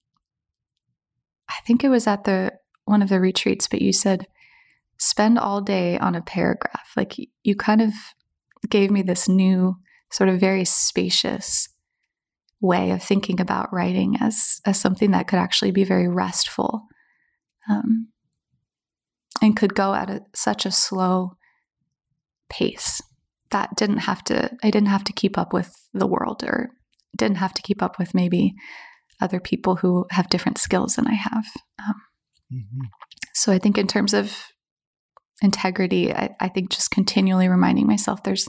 I 1.49 1.61
think 1.67 1.83
it 1.83 1.89
was 1.89 2.07
at 2.07 2.25
the 2.25 2.53
one 2.85 3.03
of 3.03 3.09
the 3.09 3.21
retreats, 3.21 3.69
but 3.69 3.83
you 3.83 3.93
said 3.93 4.27
spend 5.01 5.39
all 5.39 5.61
day 5.61 5.99
on 5.99 6.15
a 6.15 6.23
paragraph. 6.23 6.93
Like 6.97 7.17
you 7.43 7.57
kind 7.57 7.81
of 7.81 7.93
gave 8.69 8.91
me 8.91 9.03
this 9.03 9.29
new 9.29 9.77
sort 10.13 10.29
of 10.29 10.39
very 10.39 10.65
spacious 10.65 11.69
way 12.61 12.91
of 12.91 13.03
thinking 13.03 13.41
about 13.41 13.73
writing 13.73 14.17
as 14.21 14.61
as 14.67 14.79
something 14.79 15.13
that 15.13 15.27
could 15.27 15.39
actually 15.39 15.71
be 15.71 15.83
very 15.83 16.07
restful 16.07 16.83
um, 17.71 18.09
and 19.41 19.57
could 19.57 19.75
go 19.75 19.95
at 19.95 20.11
a, 20.11 20.21
such 20.35 20.67
a 20.67 20.71
slow 20.71 21.33
pace 22.51 23.01
that 23.51 23.75
didn't 23.77 23.99
have 23.99 24.23
to 24.23 24.51
i 24.63 24.71
didn't 24.71 24.89
have 24.89 25.05
to 25.05 25.13
keep 25.15 25.39
up 25.39 25.55
with 25.55 25.75
the 25.95 26.07
world 26.07 26.45
or 26.45 26.69
didn't 27.17 27.39
have 27.39 27.55
to 27.55 27.63
keep 27.63 27.83
up 27.83 27.99
with 27.99 28.13
maybe 28.13 28.53
other 29.23 29.41
people 29.41 29.77
who 29.77 30.05
have 30.11 30.29
different 30.29 30.59
skills 30.59 30.97
than 30.97 31.07
i 31.07 31.15
have 31.15 31.47
um, 31.79 31.95
Mhm. 32.53 32.89
so 33.33 33.53
I 33.53 33.59
think 33.59 33.79
in 33.79 33.87
terms 33.87 34.13
of 34.13 34.37
integrity, 35.43 36.13
I, 36.13 36.35
I 36.41 36.49
think 36.49 36.71
just 36.71 36.91
continually 36.91 37.49
reminding 37.49 37.87
myself 37.87 38.23
there's 38.23 38.49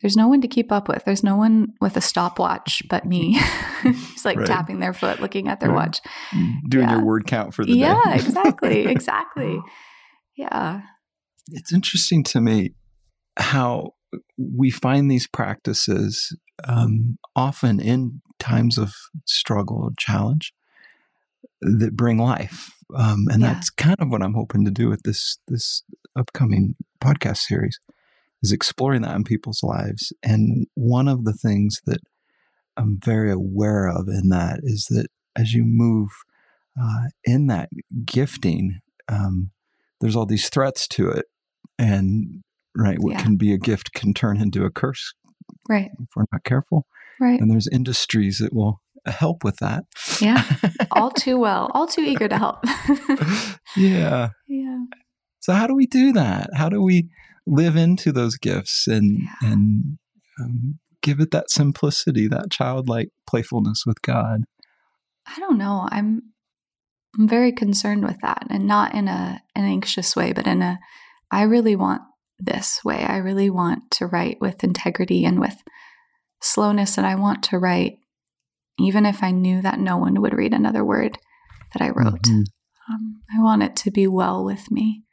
there's 0.00 0.16
no 0.16 0.28
one 0.28 0.40
to 0.42 0.48
keep 0.48 0.70
up 0.70 0.86
with. 0.88 1.04
There's 1.04 1.24
no 1.24 1.34
one 1.36 1.72
with 1.80 1.96
a 1.96 2.00
stopwatch 2.00 2.82
but 2.88 3.04
me. 3.04 3.40
It's 3.84 4.24
like 4.24 4.38
Right. 4.38 4.46
tapping 4.46 4.80
their 4.80 4.92
foot, 4.92 5.20
looking 5.20 5.48
at 5.48 5.60
their 5.60 5.70
Right. 5.70 5.86
watch. 5.88 6.00
Doing 6.68 6.88
Yeah. 6.88 6.96
your 6.96 7.04
word 7.04 7.26
count 7.26 7.54
for 7.54 7.64
the 7.64 7.72
Yeah, 7.72 8.00
day. 8.06 8.14
exactly. 8.16 8.86
Exactly. 8.86 9.58
Yeah. 10.36 10.82
it's 11.50 11.72
interesting 11.72 12.22
to 12.24 12.40
me 12.40 12.74
how 13.38 13.94
we 14.36 14.70
find 14.70 15.10
these 15.10 15.26
practices 15.26 16.36
um, 16.64 17.18
often 17.36 17.80
in 17.80 18.20
times 18.38 18.78
of 18.78 18.94
struggle 19.26 19.78
or 19.82 19.90
challenge 19.98 20.52
that 21.60 21.96
bring 21.96 22.18
life 22.18 22.72
um, 22.94 23.26
and 23.30 23.42
Yeah. 23.42 23.52
that's 23.54 23.70
kind 23.70 23.96
of 23.98 24.08
what 24.10 24.22
i'm 24.22 24.34
hoping 24.34 24.64
to 24.64 24.70
do 24.70 24.88
with 24.88 25.02
this 25.02 25.38
this 25.48 25.82
upcoming 26.16 26.74
podcast 27.00 27.38
series 27.38 27.78
is 28.42 28.52
exploring 28.52 29.02
that 29.02 29.14
in 29.16 29.24
people's 29.24 29.62
lives 29.62 30.12
and 30.22 30.66
one 30.74 31.08
of 31.08 31.24
the 31.24 31.32
things 31.32 31.80
that 31.86 32.00
i'm 32.76 32.98
very 33.04 33.30
aware 33.30 33.88
of 33.88 34.08
in 34.08 34.28
that 34.30 34.60
is 34.62 34.86
that 34.90 35.06
as 35.36 35.52
you 35.52 35.64
move 35.64 36.10
uh, 36.80 37.08
in 37.24 37.46
that 37.48 37.68
gifting 38.04 38.80
um, 39.08 39.50
there's 40.00 40.14
all 40.16 40.26
these 40.26 40.48
threats 40.48 40.86
to 40.88 41.08
it 41.10 41.26
and 41.78 42.42
right 42.76 42.98
what 43.00 43.14
Yeah. 43.14 43.22
can 43.22 43.36
be 43.36 43.52
a 43.52 43.58
gift 43.58 43.92
can 43.92 44.14
turn 44.14 44.40
into 44.40 44.64
a 44.64 44.70
curse 44.70 45.14
Right. 45.68 45.90
if 46.00 46.08
we're 46.16 46.24
not 46.32 46.44
careful 46.44 46.86
Right. 47.20 47.40
and 47.40 47.50
there's 47.50 47.68
industries 47.68 48.38
that 48.38 48.52
will 48.54 48.80
help 49.06 49.44
with 49.44 49.56
that. 49.56 49.84
Yeah. 50.20 50.44
all 50.90 51.10
too 51.10 51.38
well, 51.38 51.70
all 51.74 51.86
too 51.86 52.02
eager 52.02 52.28
to 52.28 52.38
help. 52.38 52.64
yeah. 53.76 54.30
Yeah. 54.46 54.84
So 55.40 55.52
how 55.52 55.66
do 55.66 55.74
we 55.74 55.86
do 55.86 56.12
that? 56.12 56.50
How 56.54 56.68
do 56.68 56.82
we 56.82 57.08
live 57.46 57.76
into 57.76 58.12
those 58.12 58.36
gifts 58.36 58.86
and 58.86 59.20
Yeah. 59.22 59.50
and 59.52 59.98
um, 60.40 60.78
give 61.02 61.20
it 61.20 61.30
that 61.30 61.50
simplicity, 61.50 62.28
that 62.28 62.50
childlike 62.50 63.10
playfulness 63.26 63.84
with 63.86 64.02
God? 64.02 64.42
I 65.26 65.38
don't 65.40 65.58
know. 65.58 65.88
I'm 65.90 66.22
I'm 67.18 67.28
very 67.28 67.52
concerned 67.52 68.04
with 68.04 68.18
that 68.22 68.46
and 68.50 68.66
not 68.66 68.94
in 68.94 69.08
a 69.08 69.42
an 69.54 69.64
anxious 69.64 70.14
way, 70.14 70.32
but 70.32 70.46
in 70.46 70.62
a 70.62 70.78
I 71.30 71.42
really 71.42 71.76
want 71.76 72.02
this 72.38 72.80
way. 72.84 73.04
I 73.04 73.16
really 73.16 73.50
want 73.50 73.90
to 73.92 74.06
write 74.06 74.40
with 74.40 74.62
integrity 74.62 75.24
and 75.24 75.40
with 75.40 75.62
slowness 76.40 76.96
and 76.98 77.06
I 77.06 77.14
want 77.16 77.42
to 77.44 77.58
write 77.58 77.98
even 78.78 79.04
if 79.06 79.22
I 79.22 79.30
knew 79.30 79.60
that 79.62 79.78
no 79.78 79.96
one 79.96 80.20
would 80.20 80.34
read 80.34 80.54
another 80.54 80.84
word 80.84 81.18
that 81.72 81.82
I 81.82 81.90
wrote. 81.90 82.22
Mhm. 82.22 82.44
Um, 82.90 83.22
I 83.36 83.42
want 83.42 83.62
it 83.62 83.76
to 83.76 83.90
be 83.90 84.06
well 84.06 84.44
with 84.44 84.70
me. 84.70 85.04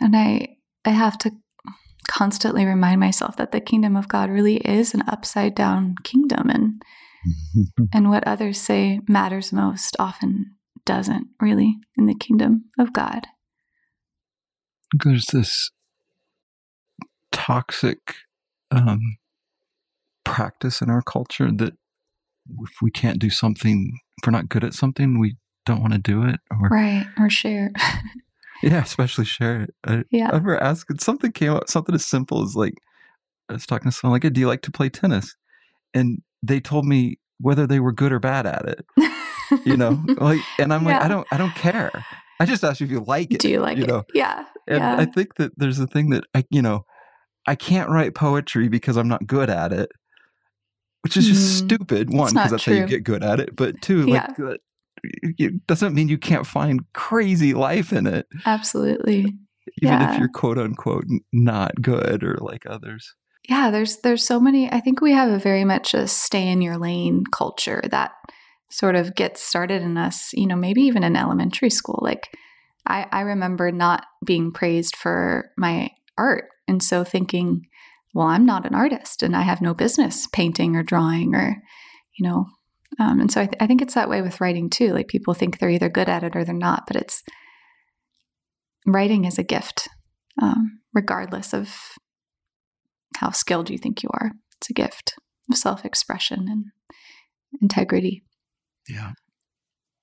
And 0.00 0.16
I 0.16 0.56
I 0.84 0.90
have 0.90 1.18
to 1.18 1.32
constantly 2.08 2.64
remind 2.64 3.00
myself 3.00 3.36
that 3.36 3.52
the 3.52 3.60
kingdom 3.60 3.96
of 3.96 4.08
God 4.08 4.30
really 4.30 4.56
is 4.56 4.94
an 4.94 5.02
upside 5.06 5.54
down 5.54 5.94
kingdom 6.02 6.48
and 6.48 6.82
and 7.92 8.08
what 8.08 8.26
others 8.26 8.58
say 8.60 9.00
matters 9.08 9.52
most 9.52 9.96
often 9.98 10.56
doesn't 10.86 11.28
really 11.40 11.76
in 11.96 12.06
the 12.06 12.14
kingdom 12.14 12.64
of 12.78 12.92
God. 12.92 13.26
There's 14.92 15.26
this 15.26 15.70
toxic 17.30 18.14
um, 18.70 19.18
practice 20.30 20.80
in 20.80 20.90
our 20.90 21.02
culture 21.02 21.50
that 21.52 21.74
if 22.62 22.70
we 22.82 22.90
can't 22.90 23.18
do 23.18 23.30
something, 23.30 23.98
if 24.18 24.26
we're 24.26 24.32
not 24.32 24.48
good 24.48 24.64
at 24.64 24.74
something, 24.74 25.18
we 25.18 25.36
don't 25.66 25.80
want 25.80 25.92
to 25.92 25.98
do 25.98 26.24
it. 26.24 26.40
Or 26.50 26.68
Right. 26.68 27.06
Or 27.18 27.30
share. 27.30 27.70
yeah, 28.62 28.82
especially 28.82 29.24
share 29.24 29.62
it. 29.62 29.74
I, 29.86 30.04
yeah. 30.10 30.26
I 30.26 30.28
remember 30.28 30.56
asking 30.58 30.98
something 30.98 31.32
came 31.32 31.52
up, 31.52 31.68
something 31.68 31.94
as 31.94 32.06
simple 32.06 32.42
as 32.42 32.54
like 32.54 32.74
I 33.48 33.54
was 33.54 33.66
talking 33.66 33.90
to 33.90 33.96
someone 33.96 34.20
like, 34.20 34.32
"Do 34.32 34.40
you 34.40 34.46
like 34.46 34.62
to 34.62 34.70
play 34.70 34.88
tennis?" 34.88 35.36
And 35.92 36.22
they 36.42 36.60
told 36.60 36.86
me 36.86 37.18
whether 37.40 37.66
they 37.66 37.80
were 37.80 37.92
good 37.92 38.12
or 38.12 38.20
bad 38.20 38.46
at 38.46 38.68
it. 38.68 38.86
You 39.64 39.76
know, 39.76 40.02
like, 40.18 40.40
and 40.58 40.72
I'm 40.72 40.84
like, 40.84 41.00
I 41.02 41.08
don't, 41.08 41.26
I 41.32 41.36
don't 41.36 41.54
care. 41.54 41.90
I 42.38 42.46
just 42.46 42.62
asked 42.62 42.80
you 42.80 42.86
if 42.86 42.90
you 42.90 43.00
like 43.00 43.32
it. 43.32 43.40
Do 43.40 43.48
you 43.48 43.60
like 43.60 43.76
you 43.76 43.84
it? 43.84 43.88
know? 43.88 44.04
Yeah. 44.14 44.44
And 44.68 44.78
yeah. 44.78 44.96
I 44.96 45.04
think 45.04 45.34
that 45.36 45.52
there's 45.56 45.80
a 45.80 45.86
thing 45.86 46.10
that 46.10 46.24
I, 46.34 46.44
you 46.50 46.62
know, 46.62 46.84
I 47.46 47.54
can't 47.54 47.90
write 47.90 48.14
poetry 48.14 48.68
because 48.68 48.96
I'm 48.96 49.08
not 49.08 49.26
good 49.26 49.50
at 49.50 49.72
it, 49.72 49.90
which 51.02 51.16
is 51.16 51.26
just 51.26 51.62
Mm, 51.64 51.66
stupid. 51.66 52.10
One, 52.12 52.34
because 52.34 52.50
that's 52.50 52.64
how 52.64 52.72
you 52.72 52.86
get 52.86 53.04
good 53.04 53.22
at 53.24 53.40
it. 53.40 53.56
But 53.56 53.80
two, 53.82 54.06
Yeah. 54.06 54.26
like, 54.28 54.40
uh, 54.40 54.56
it 55.02 55.66
doesn't 55.66 55.94
mean 55.94 56.08
you 56.08 56.18
can't 56.18 56.46
find 56.46 56.80
crazy 56.92 57.54
life 57.54 57.92
in 57.92 58.06
it, 58.06 58.26
Absolutely. 58.44 59.20
even 59.82 60.00
Yeah. 60.00 60.12
if 60.12 60.18
you're 60.18 60.28
quote 60.28 60.58
unquote 60.58 61.04
not 61.32 61.80
good 61.80 62.22
or 62.22 62.36
like 62.40 62.66
others. 62.66 63.14
Yeah, 63.48 63.70
there's 63.70 63.96
there's 63.98 64.26
so 64.26 64.38
many 64.38 64.70
I 64.70 64.80
think 64.80 65.00
we 65.00 65.12
have 65.12 65.30
a 65.30 65.38
very 65.38 65.64
much 65.64 65.94
a 65.94 66.06
stay 66.06 66.48
in 66.48 66.60
your 66.60 66.76
lane 66.76 67.24
culture 67.32 67.82
that 67.90 68.12
sort 68.70 68.94
of 68.94 69.14
gets 69.14 69.42
started 69.42 69.82
in 69.82 69.96
us, 69.96 70.32
you 70.34 70.46
know, 70.46 70.56
maybe 70.56 70.82
even 70.82 71.02
in 71.02 71.16
elementary 71.16 71.70
school. 71.70 71.98
Like 72.02 72.28
I, 72.86 73.06
I 73.10 73.20
remember 73.22 73.72
not 73.72 74.04
being 74.24 74.52
praised 74.52 74.94
for 74.96 75.50
my 75.56 75.90
art. 76.18 76.44
And 76.68 76.82
so 76.82 77.02
thinking, 77.02 77.66
well, 78.14 78.26
I'm 78.26 78.44
not 78.44 78.66
an 78.66 78.74
artist 78.74 79.22
and 79.22 79.36
I 79.36 79.42
have 79.42 79.60
no 79.60 79.74
business 79.74 80.26
painting 80.26 80.76
or 80.76 80.82
drawing 80.82 81.34
or, 81.34 81.62
you 82.18 82.28
know. 82.28 82.46
Um, 82.98 83.20
and 83.20 83.30
so 83.30 83.42
I, 83.42 83.46
th- 83.46 83.56
I 83.60 83.66
think 83.66 83.80
it's 83.80 83.94
that 83.94 84.08
way 84.08 84.20
with 84.20 84.40
writing 84.40 84.68
too. 84.68 84.92
Like 84.92 85.08
people 85.08 85.32
think 85.32 85.58
they're 85.58 85.70
either 85.70 85.88
good 85.88 86.08
at 86.08 86.24
it 86.24 86.34
or 86.34 86.44
they're 86.44 86.54
not, 86.54 86.86
but 86.86 86.96
it's 86.96 87.22
writing 88.86 89.24
is 89.24 89.38
a 89.38 89.44
gift, 89.44 89.88
um, 90.42 90.80
regardless 90.92 91.54
of 91.54 91.76
how 93.16 93.30
skilled 93.30 93.70
you 93.70 93.78
think 93.78 94.02
you 94.02 94.10
are. 94.12 94.32
It's 94.56 94.70
a 94.70 94.74
gift 94.74 95.14
of 95.50 95.56
self 95.56 95.84
expression 95.84 96.46
and 96.48 96.64
integrity. 97.62 98.24
Yeah. 98.88 99.12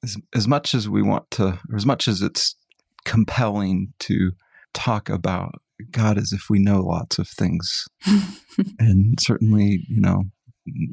As, 0.03 0.15
as 0.33 0.47
much 0.47 0.73
as 0.73 0.87
we 0.87 1.01
want 1.01 1.29
to, 1.31 1.59
or 1.69 1.75
as 1.75 1.85
much 1.85 2.07
as 2.07 2.21
it's 2.21 2.55
compelling 3.03 3.93
to 3.99 4.31
talk 4.73 5.09
about 5.09 5.55
God 5.91 6.17
as 6.17 6.31
if 6.31 6.49
we 6.49 6.59
know 6.59 6.81
lots 6.81 7.17
of 7.19 7.27
things, 7.27 7.87
and 8.79 9.19
certainly, 9.19 9.85
you 9.89 10.01
know, 10.01 10.23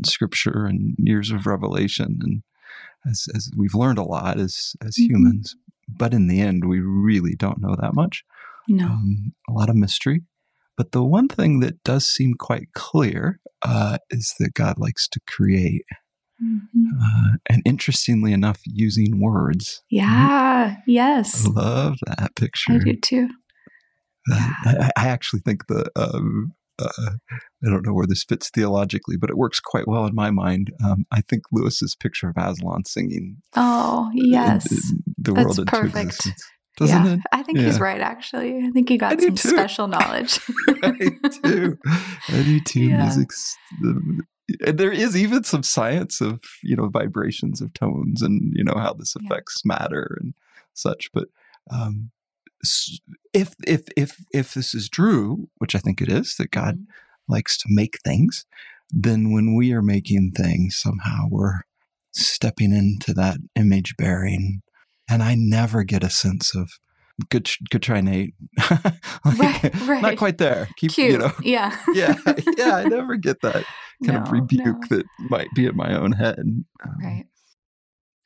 scripture 0.05 0.67
and 0.67 0.95
years 0.99 1.31
of 1.31 1.47
revelation, 1.47 2.19
and 2.23 2.43
as, 3.07 3.27
as 3.35 3.51
we've 3.57 3.75
learned 3.75 3.99
a 3.99 4.03
lot 4.05 4.39
as, 4.39 4.75
as 4.83 4.97
Mhm. 4.97 5.11
humans, 5.11 5.57
but 5.89 6.15
in 6.15 6.27
the 6.29 6.41
end, 6.41 6.65
we 6.67 6.81
really 6.81 7.35
don't 7.35 7.61
know 7.61 7.77
that 7.81 7.95
much. 7.95 8.23
no. 8.69 8.87
Um, 8.87 9.35
a 9.49 9.53
lot 9.53 9.69
of 9.69 9.77
mystery. 9.77 10.23
But 10.77 10.93
the 10.93 11.05
one 11.05 11.29
thing 11.29 11.61
that 11.61 11.85
does 11.85 12.07
seem 12.07 12.35
quite 12.35 12.73
clear 12.75 13.39
uh, 13.63 13.99
is 14.11 14.35
that 14.39 14.55
God 14.55 14.79
likes 14.79 15.07
to 15.09 15.21
create 15.27 15.85
Mhm. 16.43 16.63
uh, 17.01 17.37
and 17.49 17.63
interestingly 17.65 18.33
enough, 18.33 18.61
using 18.65 19.21
words. 19.21 19.83
Yeah. 19.91 20.77
Yes. 20.87 21.47
I 21.47 21.51
love 21.51 21.97
that 22.07 22.35
picture. 22.37 22.73
I 22.73 22.79
do 22.79 22.97
too. 22.97 23.29
Uh, 24.31 24.51
I, 24.65 24.91
I 24.97 25.09
actually 25.09 25.41
think 25.41 25.67
the 25.67 25.91
um, 25.97 26.53
uh, 26.79 26.89
I 26.99 27.71
don't 27.71 27.87
know 27.87 27.93
where 27.93 28.07
this 28.07 28.25
fits 28.25 28.51
theologically, 28.51 29.17
but 29.17 29.31
it 29.31 29.37
works 29.37 29.61
quite 29.61 29.87
well 29.87 30.07
in 30.07 30.15
my 30.15 30.31
mind. 30.31 30.73
Um, 30.85 31.05
I 31.13 31.21
think 31.21 31.45
Lewis's 31.53 31.95
picture 31.95 32.29
of 32.29 32.37
Aslan 32.37 32.85
singing 32.85 33.37
Oh, 33.55 34.11
yes. 34.15 34.71
in 34.73 35.03
the 35.19 35.33
That's 35.33 35.45
world 35.45 35.59
into 35.61 35.71
perfect. 35.71 36.29
doesn't 36.77 37.05
yeah. 37.05 37.13
it? 37.15 37.21
I 37.33 37.43
think 37.45 37.59
he's 37.59 37.79
right, 37.79 38.01
actually. 38.01 38.59
I 38.65 38.71
think 38.73 38.89
he 38.89 38.97
got 38.99 39.21
some 39.21 39.37
too. 39.37 39.49
special 39.49 39.87
knowledge. 39.87 40.41
I 40.83 40.91
do. 41.45 41.79
I 42.29 42.43
do 42.43 42.61
too. 42.61 42.81
Yeah. 42.89 43.03
Music's 43.05 43.57
the, 43.81 44.23
and 44.67 44.77
there 44.79 44.91
is 44.93 45.17
even 45.17 45.45
some 45.45 45.63
science 45.63 46.21
of 46.21 46.41
you 46.63 46.75
know 46.77 46.89
vibrations 46.89 47.61
of 47.61 47.73
tones 47.75 48.21
and 48.21 48.53
you 48.57 48.65
know 48.65 48.75
how 48.77 48.93
this 48.95 49.15
Yeah. 49.21 49.27
affects 49.29 49.65
matter 49.65 50.19
and 50.21 50.35
such. 50.73 51.11
But 51.15 51.29
um, 51.71 52.11
if 53.33 53.55
if 53.67 53.83
if 53.97 54.17
if 54.33 54.55
this 54.55 54.75
is 54.75 54.89
true, 54.89 55.49
which 55.59 55.75
I 55.75 55.79
think 55.79 56.01
it 56.01 56.09
is, 56.09 56.35
that 56.37 56.51
God 56.51 56.77
Mhm. 56.79 56.87
likes 57.29 57.57
to 57.59 57.65
make 57.69 57.99
things, 58.05 58.45
then 58.91 59.33
when 59.33 59.55
we 59.57 59.73
are 59.73 59.83
making 59.83 60.33
things, 60.37 60.77
somehow 60.77 61.27
we're 61.31 61.61
stepping 62.13 62.73
into 62.73 63.13
that 63.15 63.39
image 63.57 63.97
bearing. 63.97 64.63
And 65.11 65.23
I 65.23 65.35
never 65.37 65.85
get 65.85 66.03
a 66.05 66.11
sense 66.11 66.55
of 66.55 66.71
good, 67.31 67.51
good 67.71 67.83
try, 67.83 68.01
Nate. 68.01 68.35
Like, 69.25 69.39
Right, 69.39 69.75
right. 69.87 70.03
Not 70.03 70.17
quite 70.19 70.39
there. 70.39 70.69
Keep, 70.77 70.93
Cute. 70.93 71.13
you 71.13 71.19
know, 71.19 71.33
Yeah. 71.43 71.77
yeah, 71.93 72.15
yeah. 72.57 72.77
I 72.77 72.85
never 72.89 73.17
get 73.17 73.41
that 73.43 73.65
kind 74.05 74.19
of 74.19 74.31
rebuke 74.33 74.65
no. 74.91 74.97
that 74.97 75.07
might 75.31 75.49
be 75.55 75.67
in 75.67 75.77
my 75.77 75.95
own 75.99 76.13
head. 76.13 76.39
Um, 76.39 76.65
Right. 77.03 77.25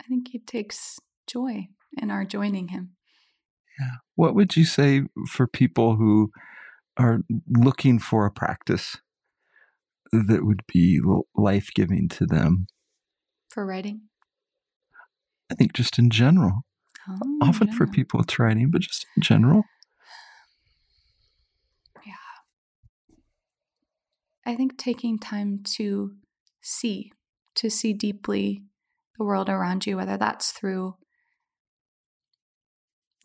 I 0.00 0.04
think 0.08 0.28
he 0.28 0.38
takes 0.38 0.98
joy 1.26 1.68
in 2.00 2.10
our 2.10 2.24
joining 2.24 2.68
him. 2.68 2.90
What 4.18 4.34
would 4.34 4.56
you 4.56 4.64
say 4.64 5.02
for 5.28 5.46
people 5.46 5.94
who 5.94 6.32
are 6.96 7.20
looking 7.48 8.00
for 8.00 8.26
a 8.26 8.32
practice 8.32 8.96
that 10.10 10.44
would 10.44 10.64
be 10.66 11.00
life 11.36 11.68
giving 11.72 12.08
to 12.08 12.26
them? 12.26 12.66
For 13.48 13.64
writing? 13.64 14.08
I 15.48 15.54
think 15.54 15.72
just 15.72 16.00
in 16.00 16.10
general. 16.10 16.62
Oh, 17.08 17.38
Often 17.42 17.74
for 17.74 17.86
people 17.86 18.18
with 18.18 18.40
writing, 18.40 18.72
but 18.72 18.80
just 18.80 19.06
in 19.16 19.22
general. 19.22 19.62
Yeah. 22.04 22.14
I 24.44 24.56
think 24.56 24.76
taking 24.76 25.20
time 25.20 25.60
to 25.76 26.16
see, 26.60 27.12
to 27.54 27.70
see 27.70 27.92
deeply 27.92 28.64
the 29.16 29.24
world 29.24 29.48
around 29.48 29.86
you, 29.86 29.96
whether 29.96 30.16
that's 30.16 30.50
through 30.50 30.96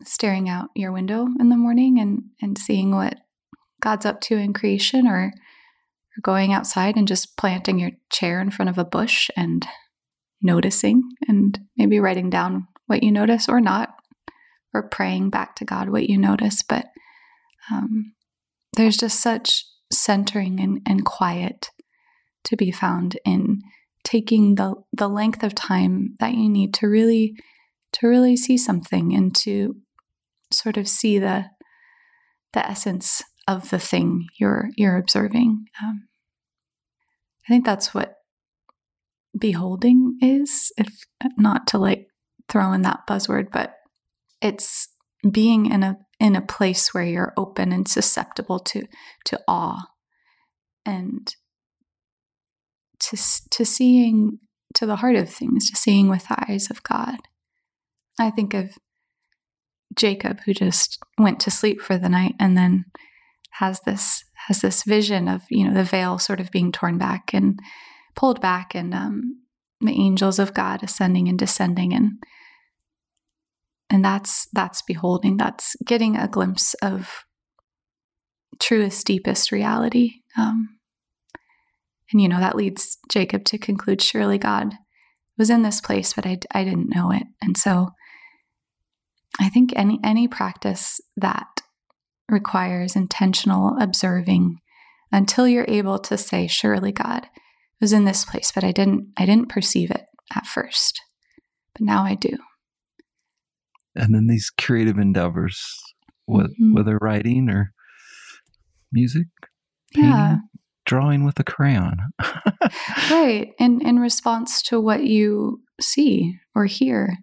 staring 0.02 0.48
out 0.48 0.70
your 0.74 0.92
window 0.92 1.28
in 1.38 1.48
the 1.48 1.56
morning 1.56 1.98
and, 1.98 2.24
and 2.42 2.58
seeing 2.58 2.94
what 2.94 3.20
God's 3.80 4.06
up 4.06 4.20
to 4.22 4.36
in 4.36 4.52
creation, 4.52 5.06
or, 5.06 5.32
going 6.22 6.52
outside 6.52 6.96
and 6.96 7.08
just 7.08 7.36
planting 7.36 7.78
your 7.78 7.90
chair 8.10 8.40
in 8.40 8.50
front 8.50 8.68
of 8.68 8.78
a 8.78 8.84
bush 8.84 9.30
and 9.36 9.66
noticing 10.40 11.02
and 11.26 11.58
maybe 11.76 11.98
writing 11.98 12.30
down 12.30 12.68
what 12.86 13.02
you 13.02 13.10
notice 13.10 13.48
or 13.48 13.60
not, 13.60 13.94
or 14.72 14.88
praying 14.88 15.30
back 15.30 15.56
to 15.56 15.64
God 15.64 15.88
what 15.88 16.08
you 16.08 16.18
notice. 16.18 16.62
But 16.62 16.86
um, 17.70 18.12
there's 18.74 18.96
just 18.96 19.20
such 19.20 19.64
centering 19.90 20.60
and, 20.60 20.80
and 20.86 21.04
quiet 21.04 21.70
to 22.44 22.56
be 22.56 22.70
found 22.70 23.18
in 23.24 23.60
taking 24.02 24.56
the 24.56 24.74
the 24.92 25.08
length 25.08 25.42
of 25.42 25.54
time 25.54 26.14
that 26.20 26.34
you 26.34 26.48
need 26.48 26.74
to 26.74 26.86
really 26.86 27.34
to 27.92 28.06
really 28.06 28.36
see 28.36 28.58
something 28.58 29.14
and 29.14 29.34
to 29.34 29.76
sort 30.54 30.76
of 30.76 30.88
see 30.88 31.18
the 31.18 31.46
the 32.52 32.66
essence 32.66 33.22
of 33.48 33.70
the 33.70 33.78
thing 33.78 34.26
you're 34.38 34.70
you're 34.76 34.96
observing. 34.96 35.66
Um, 35.82 36.08
I 37.46 37.52
think 37.52 37.64
that's 37.64 37.92
what 37.92 38.16
beholding 39.38 40.18
is, 40.22 40.72
if 40.76 40.88
not 41.36 41.66
to 41.68 41.78
like 41.78 42.06
throw 42.48 42.72
in 42.72 42.82
that 42.82 43.00
buzzword, 43.08 43.50
but 43.52 43.74
it's 44.40 44.88
being 45.30 45.66
in 45.66 45.82
a 45.82 45.98
in 46.20 46.36
a 46.36 46.42
place 46.42 46.94
where 46.94 47.04
you're 47.04 47.32
open 47.36 47.72
and 47.72 47.88
susceptible 47.88 48.58
to 48.60 48.84
to 49.26 49.40
awe 49.48 49.82
and 50.86 51.34
to 53.00 53.16
to 53.50 53.64
seeing 53.64 54.38
to 54.74 54.86
the 54.86 54.96
heart 54.96 55.16
of 55.16 55.28
things, 55.28 55.70
to 55.70 55.76
seeing 55.76 56.08
with 56.08 56.28
the 56.28 56.36
eyes 56.48 56.70
of 56.70 56.82
God. 56.82 57.16
I 58.18 58.30
think 58.30 58.54
of 58.54 58.76
Jacob 59.96 60.40
who 60.44 60.54
just 60.54 60.98
went 61.18 61.40
to 61.40 61.50
sleep 61.50 61.80
for 61.80 61.98
the 61.98 62.08
night 62.08 62.34
and 62.38 62.56
then 62.56 62.84
has 63.52 63.80
this 63.80 64.24
has 64.48 64.60
this 64.60 64.82
vision 64.82 65.28
of 65.28 65.42
you 65.50 65.64
know 65.64 65.74
the 65.74 65.84
veil 65.84 66.18
sort 66.18 66.40
of 66.40 66.50
being 66.50 66.72
torn 66.72 66.98
back 66.98 67.32
and 67.32 67.58
pulled 68.16 68.40
back 68.40 68.74
and 68.74 68.92
um, 68.94 69.40
the 69.80 69.92
angels 69.92 70.38
of 70.38 70.54
God 70.54 70.82
ascending 70.82 71.28
and 71.28 71.38
descending 71.38 71.92
and 71.92 72.12
and 73.90 74.04
that's 74.04 74.48
that's 74.52 74.82
beholding. 74.82 75.36
That's 75.36 75.76
getting 75.84 76.16
a 76.16 76.28
glimpse 76.28 76.74
of 76.74 77.24
truest 78.60 79.06
deepest 79.06 79.52
reality. 79.52 80.12
Um, 80.36 80.78
and 82.12 82.20
you 82.20 82.28
know 82.28 82.38
that 82.40 82.56
leads 82.56 82.98
jacob 83.10 83.44
to 83.44 83.58
conclude 83.58 84.00
surely 84.00 84.38
god 84.38 84.74
was 85.36 85.50
in 85.50 85.62
this 85.62 85.80
place 85.80 86.12
but 86.12 86.24
I, 86.24 86.38
I 86.52 86.64
didn't 86.64 86.94
know 86.94 87.10
it. 87.10 87.24
And 87.42 87.56
so 87.56 87.90
i 89.40 89.48
think 89.48 89.72
any 89.76 89.98
any 90.04 90.28
practice 90.28 91.00
that 91.16 91.62
requires 92.28 92.96
intentional 92.96 93.76
observing 93.80 94.58
until 95.12 95.46
you're 95.46 95.66
able 95.68 95.98
to 95.98 96.16
say 96.16 96.46
surely 96.46 96.92
god 96.92 97.26
was 97.80 97.92
in 97.92 98.04
this 98.04 98.24
place 98.24 98.50
but 98.52 98.64
i 98.64 98.72
didn't 98.72 99.08
i 99.16 99.26
didn't 99.26 99.48
perceive 99.48 99.90
it 99.90 100.06
at 100.34 100.46
first 100.46 101.00
but 101.74 101.82
now 101.82 102.04
i 102.04 102.14
do 102.14 102.36
and 103.94 104.14
then 104.14 104.26
these 104.26 104.50
creative 104.50 104.98
endeavors 104.98 105.78
mm-hmm. 106.28 106.74
whether 106.74 106.98
writing 107.00 107.48
or 107.50 107.72
music 108.92 109.26
painting, 109.92 110.10
yeah. 110.10 110.36
drawing 110.86 111.24
with 111.24 111.38
a 111.38 111.44
crayon 111.44 111.98
right 113.10 113.52
in 113.58 113.86
in 113.86 113.98
response 113.98 114.62
to 114.62 114.80
what 114.80 115.04
you 115.04 115.60
see 115.80 116.38
or 116.54 116.66
hear 116.66 117.18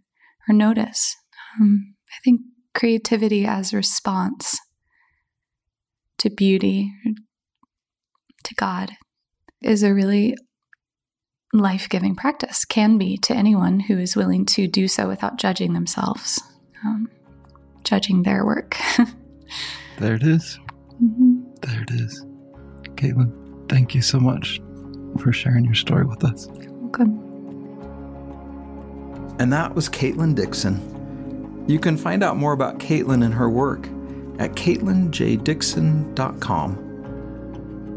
or 0.47 0.53
notice 0.53 1.15
um, 1.59 1.95
i 2.11 2.19
think 2.23 2.41
creativity 2.73 3.45
as 3.45 3.73
response 3.73 4.57
to 6.17 6.29
beauty 6.29 6.91
to 8.43 8.55
god 8.55 8.91
is 9.61 9.83
a 9.83 9.93
really 9.93 10.35
life 11.53 11.89
giving 11.89 12.15
practice, 12.15 12.65
can 12.65 12.97
be 12.97 13.17
to 13.17 13.33
anyone 13.33 13.79
who 13.81 13.97
is 13.97 14.15
willing 14.15 14.45
to 14.45 14.67
do 14.67 14.87
so 14.87 15.07
without 15.07 15.37
judging 15.37 15.73
themselves, 15.73 16.41
um, 16.85 17.09
judging 17.83 18.23
their 18.23 18.45
work. 18.45 18.77
there 19.99 20.15
it 20.15 20.23
is. 20.23 20.59
Mm-hmm. 21.01 21.41
There 21.61 21.81
it 21.81 21.91
is. 21.91 22.25
Katelyn, 22.95 23.69
thank 23.69 23.95
you 23.95 24.01
so 24.01 24.19
much 24.19 24.61
for 25.19 25.33
sharing 25.33 25.65
your 25.65 25.75
story 25.75 26.05
with 26.05 26.23
us. 26.23 26.47
You're 26.61 26.71
welcome. 26.73 27.27
And 29.39 29.51
that 29.51 29.73
was 29.75 29.89
Katelyn 29.89 30.35
Dixon. 30.35 31.00
You 31.67 31.79
can 31.79 31.97
find 31.97 32.23
out 32.23 32.37
more 32.37 32.53
about 32.53 32.79
Katelyn 32.79 33.23
and 33.23 33.33
her 33.33 33.49
work 33.49 33.87
at 34.39 34.53
katelynjdixon.com. 34.53 36.87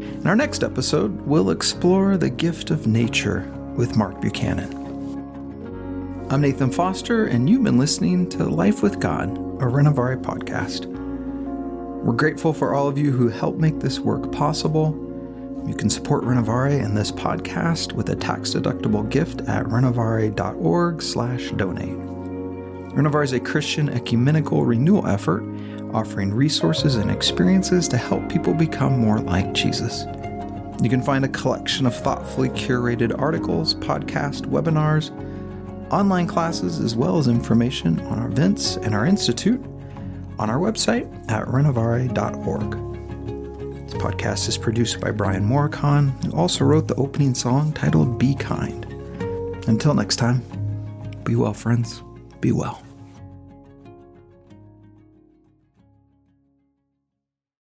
In 0.01 0.27
our 0.27 0.35
next 0.35 0.63
episode, 0.63 1.21
we'll 1.21 1.49
explore 1.49 2.17
the 2.17 2.29
gift 2.29 2.69
of 2.71 2.87
nature 2.87 3.49
with 3.75 3.97
Mark 3.97 4.21
Buchanan. 4.21 4.73
I'm 6.29 6.41
Nathan 6.41 6.71
Foster, 6.71 7.25
and 7.25 7.49
you've 7.49 7.63
been 7.63 7.77
listening 7.77 8.29
to 8.29 8.45
Life 8.45 8.81
with 8.81 8.99
God, 8.99 9.29
a 9.61 9.65
Renovare 9.65 10.21
podcast. 10.21 10.85
We're 10.85 12.13
grateful 12.13 12.53
for 12.53 12.73
all 12.73 12.87
of 12.87 12.97
you 12.97 13.11
who 13.11 13.27
help 13.29 13.57
make 13.57 13.79
this 13.79 13.99
work 13.99 14.31
possible. 14.31 15.01
You 15.67 15.73
can 15.73 15.89
support 15.89 16.23
Renovare 16.23 16.83
and 16.83 16.95
this 16.95 17.11
podcast 17.11 17.93
with 17.93 18.09
a 18.09 18.15
tax-deductible 18.15 19.09
gift 19.09 19.41
at 19.41 19.65
renovare.org/donate. 19.65 22.14
Renovare 22.95 23.25
is 23.25 23.33
a 23.33 23.39
Christian 23.41 23.89
ecumenical 23.89 24.63
renewal 24.63 25.05
effort 25.05 25.43
offering 25.93 26.33
resources 26.33 26.95
and 26.95 27.11
experiences 27.11 27.89
to 27.89 27.97
help 27.97 28.29
people 28.29 28.53
become 28.53 28.97
more 28.97 29.19
like 29.19 29.53
Jesus. 29.53 30.05
You 30.81 30.89
can 30.89 31.01
find 31.01 31.25
a 31.25 31.29
collection 31.29 31.85
of 31.85 31.93
thoughtfully 31.93 32.49
curated 32.49 33.19
articles, 33.19 33.75
podcasts, 33.75 34.43
webinars, 34.43 35.11
online 35.91 36.25
classes, 36.25 36.79
as 36.79 36.95
well 36.95 37.17
as 37.17 37.27
information 37.27 37.99
on 38.07 38.17
our 38.17 38.29
events 38.29 38.77
and 38.77 38.95
our 38.95 39.05
institute 39.05 39.61
on 40.39 40.49
our 40.49 40.59
website 40.59 41.05
at 41.29 41.45
renovare.org. 41.47 42.71
This 43.89 43.93
podcast 43.95 44.47
is 44.47 44.57
produced 44.57 45.01
by 45.01 45.11
Brian 45.11 45.45
Morykon, 45.45 46.23
who 46.23 46.31
also 46.31 46.63
wrote 46.63 46.87
the 46.87 46.95
opening 46.95 47.35
song 47.35 47.73
titled 47.73 48.17
Be 48.17 48.35
Kind. 48.35 48.85
Until 49.67 49.93
next 49.93 50.15
time, 50.15 50.41
be 51.25 51.35
well, 51.35 51.53
friends. 51.53 52.01
Be 52.39 52.53
well. 52.53 52.84